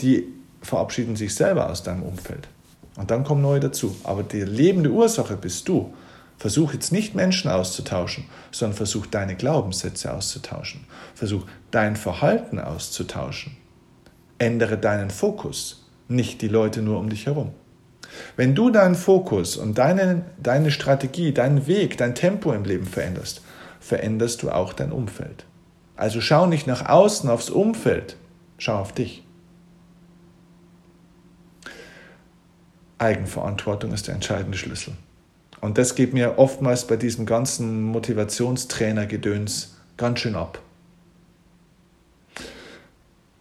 die 0.00 0.26
verabschieden 0.62 1.16
sich 1.16 1.34
selber 1.34 1.70
aus 1.70 1.82
deinem 1.82 2.02
Umfeld. 2.02 2.48
Und 2.96 3.10
dann 3.10 3.24
kommen 3.24 3.40
neue 3.42 3.60
dazu. 3.60 3.96
Aber 4.04 4.22
die 4.22 4.42
lebende 4.42 4.90
Ursache 4.90 5.36
bist 5.36 5.68
du. 5.68 5.92
Versuch 6.40 6.72
jetzt 6.72 6.90
nicht 6.90 7.14
Menschen 7.14 7.50
auszutauschen, 7.50 8.24
sondern 8.50 8.74
versuch 8.74 9.04
deine 9.04 9.36
Glaubenssätze 9.36 10.10
auszutauschen. 10.10 10.86
Versuch 11.14 11.44
dein 11.70 11.96
Verhalten 11.96 12.58
auszutauschen. 12.58 13.58
Ändere 14.38 14.78
deinen 14.78 15.10
Fokus, 15.10 15.86
nicht 16.08 16.40
die 16.40 16.48
Leute 16.48 16.80
nur 16.80 16.98
um 16.98 17.10
dich 17.10 17.26
herum. 17.26 17.52
Wenn 18.38 18.54
du 18.54 18.70
deinen 18.70 18.94
Fokus 18.94 19.58
und 19.58 19.76
deine, 19.76 20.22
deine 20.42 20.70
Strategie, 20.70 21.32
deinen 21.32 21.66
Weg, 21.66 21.98
dein 21.98 22.14
Tempo 22.14 22.54
im 22.54 22.64
Leben 22.64 22.86
veränderst, 22.86 23.42
veränderst 23.78 24.42
du 24.42 24.50
auch 24.50 24.72
dein 24.72 24.92
Umfeld. 24.92 25.44
Also 25.94 26.22
schau 26.22 26.46
nicht 26.46 26.66
nach 26.66 26.88
außen 26.88 27.28
aufs 27.28 27.50
Umfeld, 27.50 28.16
schau 28.56 28.78
auf 28.78 28.92
dich. 28.92 29.26
Eigenverantwortung 32.96 33.92
ist 33.92 34.06
der 34.06 34.14
entscheidende 34.14 34.56
Schlüssel. 34.56 34.94
Und 35.60 35.78
das 35.78 35.94
geht 35.94 36.14
mir 36.14 36.38
oftmals 36.38 36.86
bei 36.86 36.96
diesem 36.96 37.26
ganzen 37.26 37.82
Motivationstrainer-Gedöns 37.82 39.76
ganz 39.96 40.20
schön 40.20 40.34
ab. 40.34 40.60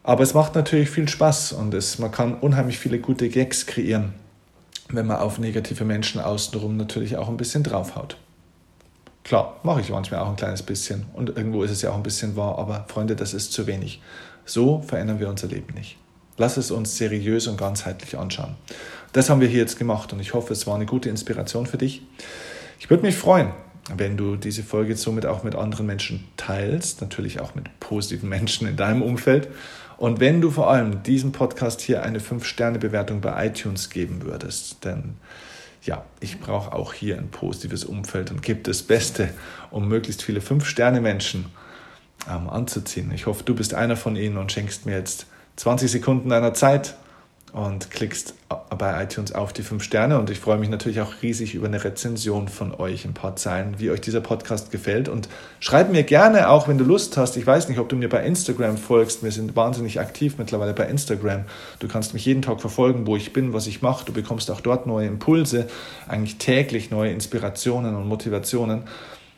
Aber 0.04 0.24
es 0.24 0.34
macht 0.34 0.56
natürlich 0.56 0.90
viel 0.90 1.08
Spaß 1.08 1.54
und 1.54 1.74
es, 1.74 2.00
man 2.00 2.12
kann 2.12 2.36
unheimlich 2.36 2.80
viele 2.80 3.00
gute 3.00 3.30
Gags 3.30 3.66
kreieren 3.66 4.14
wenn 4.90 5.06
man 5.06 5.18
auf 5.18 5.38
negative 5.40 5.86
Menschen 5.86 6.20
außenrum 6.20 6.78
natürlich 6.78 7.18
auch 7.18 7.30
ein 7.30 7.38
bisschen 7.38 7.64
draufhaut. 7.64 8.18
Klar, 9.24 9.60
mache 9.64 9.82
ich 9.82 9.90
manchmal 9.90 10.22
auch 10.22 10.30
ein 10.30 10.36
kleines 10.36 10.64
bisschen 10.64 11.06
und 11.14 11.30
irgendwo 11.30 11.64
ist 11.64 11.72
es 11.72 11.82
ja 11.82 11.92
auch 11.92 11.96
ein 11.96 12.04
bisschen 12.04 12.36
wahr, 12.36 12.58
aber 12.58 12.86
Freunde, 12.88 13.16
das 13.16 13.34
ist 13.34 13.54
zu 13.54 13.68
wenig. 13.68 14.02
So 14.46 14.82
verändern 14.82 15.20
wir 15.20 15.30
unser 15.30 15.48
Leben 15.48 15.74
nicht. 15.76 15.98
Lass 16.38 16.58
es 16.58 16.72
uns 16.72 16.98
seriös 16.98 17.48
und 17.48 17.58
ganzheitlich 17.58 18.18
anschauen. 18.18 18.56
Das 19.14 19.30
haben 19.30 19.42
wir 19.42 19.48
hier 19.48 19.60
jetzt 19.60 19.80
gemacht 19.80 20.14
und 20.14 20.20
ich 20.20 20.34
hoffe, 20.34 20.54
es 20.54 20.68
war 20.68 20.76
eine 20.76 20.86
gute 20.86 21.10
Inspiration 21.10 21.66
für 21.66 21.78
dich. 21.78 22.04
Ich 22.80 22.90
würde 22.90 23.04
mich 23.04 23.16
freuen, 23.16 23.52
wenn 23.96 24.18
du 24.18 24.36
diese 24.36 24.64
Folge 24.64 24.96
somit 24.96 25.26
auch 25.26 25.44
mit 25.44 25.56
anderen 25.56 25.86
Menschen 25.86 26.28
teilst, 26.38 27.02
natürlich 27.02 27.40
auch 27.40 27.56
mit 27.56 27.80
positiven 27.80 28.30
Menschen 28.30 28.68
in 28.68 28.76
deinem 28.76 29.02
Umfeld. 29.02 29.48
Und 29.98 30.20
wenn 30.20 30.42
du 30.42 30.52
vor 30.52 30.70
allem 30.70 31.04
diesem 31.04 31.32
Podcast 31.32 31.82
hier 31.82 32.04
eine 32.04 32.20
5-Sterne-Bewertung 32.20 33.20
bei 33.20 33.48
iTunes 33.48 33.90
geben 33.90 34.22
würdest, 34.22 34.86
denn 34.86 35.16
ja, 35.84 36.06
ich 36.20 36.40
brauche 36.40 36.74
auch 36.74 36.94
hier 36.94 37.18
ein 37.18 37.30
positives 37.30 37.84
Umfeld 37.84 38.32
und 38.32 38.42
gebe 38.42 38.62
das 38.62 38.84
Beste, 38.84 39.30
um 39.72 39.88
möglichst 39.88 40.22
viele 40.22 40.40
5-Sterne-Menschen 40.40 41.46
ähm, 42.30 42.50
anzuziehen. 42.50 43.12
Ich 43.14 43.26
hoffe, 43.26 43.44
du 43.44 43.56
bist 43.56 43.74
einer 43.74 43.96
von 43.96 44.16
ihnen 44.16 44.38
und 44.38 44.52
schenkst 44.52 44.86
mir 44.86 44.96
jetzt 44.96 45.26
20 45.56 45.90
Sekunden 45.90 46.30
deiner 46.30 46.54
Zeit 46.54 46.96
und 47.54 47.90
klickst 47.90 48.36
bei 48.78 49.04
iTunes 49.04 49.34
auf 49.34 49.54
die 49.54 49.64
fünf 49.64 49.84
Sterne. 49.84 50.20
Und 50.20 50.30
ich 50.30 50.40
freue 50.40 50.58
mich 50.58 50.70
natürlich 50.70 51.02
auch 51.02 51.22
riesig 51.22 51.56
über 51.56 51.68
eine 51.68 51.84
Rezension 51.84 52.48
von 52.48 52.74
euch, 52.74 53.06
ein 53.06 53.14
paar 53.14 53.36
Zeilen, 53.36 53.80
wie 53.80 53.90
euch 53.90 54.02
dieser 54.02 54.22
Podcast 54.22 54.72
gefällt. 54.72 55.10
Und 55.10 55.30
schreib 55.60 55.92
mir 55.92 56.04
gerne 56.04 56.50
auch, 56.50 56.68
wenn 56.68 56.78
du 56.78 56.84
Lust 56.84 57.18
hast. 57.18 57.38
Ich 57.38 57.46
weiß 57.46 57.70
nicht, 57.70 57.80
ob 57.80 57.90
du 57.90 57.96
mir 57.96 58.10
bei 58.10 58.24
Instagram 58.24 58.78
folgst. 58.78 59.24
Wir 59.24 59.32
sind 59.32 59.56
wahnsinnig 59.56 60.00
aktiv 60.00 60.36
mittlerweile 60.38 60.74
bei 60.74 60.86
Instagram. 60.86 61.46
Du 61.80 61.88
kannst 61.88 62.14
mich 62.14 62.26
jeden 62.26 62.42
Tag 62.42 62.62
verfolgen, 62.62 63.08
wo 63.08 63.16
ich 63.16 63.34
bin, 63.34 63.54
was 63.54 63.68
ich 63.68 63.82
mache. 63.82 64.06
Du 64.06 64.14
bekommst 64.14 64.52
auch 64.52 64.62
dort 64.62 64.86
neue 64.86 65.08
Impulse, 65.08 65.68
eigentlich 66.08 66.38
täglich 66.38 66.92
neue 66.92 67.12
Inspirationen 67.12 67.96
und 67.96 68.08
Motivationen. 68.08 68.84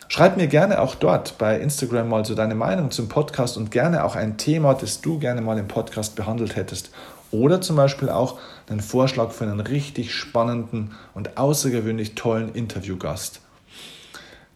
Schreib 0.10 0.36
mir 0.36 0.48
gerne 0.48 0.82
auch 0.82 0.96
dort 0.96 1.38
bei 1.38 1.58
Instagram 1.58 2.10
mal 2.10 2.26
so 2.26 2.36
deine 2.36 2.54
Meinung 2.54 2.92
zum 2.92 3.08
Podcast 3.08 3.56
und 3.56 3.72
gerne 3.72 4.04
auch 4.04 4.18
ein 4.18 4.38
Thema, 4.38 4.74
das 4.74 5.00
du 5.00 5.20
gerne 5.20 5.40
mal 5.40 5.58
im 5.58 5.70
Podcast 5.70 6.18
behandelt 6.18 6.58
hättest. 6.58 6.92
Oder 7.32 7.62
zum 7.62 7.76
Beispiel 7.76 8.10
auch 8.10 8.40
einen 8.70 8.82
Vorschlag 8.82 9.32
für 9.32 9.46
einen 9.46 9.60
richtig 9.60 10.14
spannenden 10.14 10.92
und 11.14 11.38
außergewöhnlich 11.38 12.16
tollen 12.16 12.54
Interviewgast. 12.54 13.42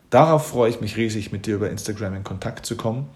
Darauf 0.09 0.47
freue 0.47 0.69
ich 0.69 0.81
mich 0.81 0.97
riesig, 0.97 1.31
mit 1.31 1.45
dir 1.45 1.55
über 1.55 1.69
Instagram 1.69 2.15
in 2.15 2.23
Kontakt 2.23 2.65
zu 2.65 2.77
kommen. 2.77 3.09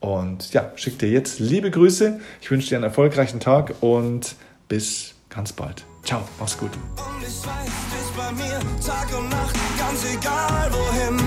Und 0.00 0.52
ja, 0.52 0.72
schick 0.74 0.98
dir 0.98 1.08
jetzt 1.08 1.38
liebe 1.38 1.70
Grüße. 1.70 2.20
Ich 2.40 2.50
wünsche 2.50 2.68
dir 2.68 2.76
einen 2.76 2.84
erfolgreichen 2.84 3.38
Tag 3.38 3.74
und 3.80 4.34
bis 4.68 5.14
ganz 5.30 5.52
bald. 5.52 5.84
Ciao, 6.04 6.22
mach's 6.40 6.58
gut. 6.58 6.70
Und 6.72 7.22
ich 7.22 7.46
weiß, 7.46 7.72
bist 7.92 8.16
bei 8.16 8.32
mir 8.32 8.58
Tag 8.84 9.16
und 9.16 9.28
Nacht, 9.28 9.56
ganz 9.78 10.04
egal 10.12 10.72
wohin 10.72 11.18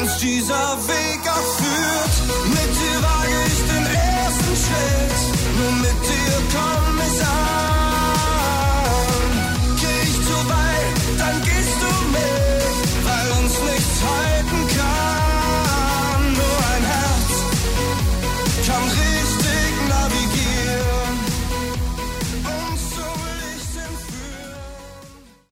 uns 0.00 0.18
dieser 0.18 0.78
Weg 0.88 1.20
auch 1.28 1.54
führt. 1.60 2.43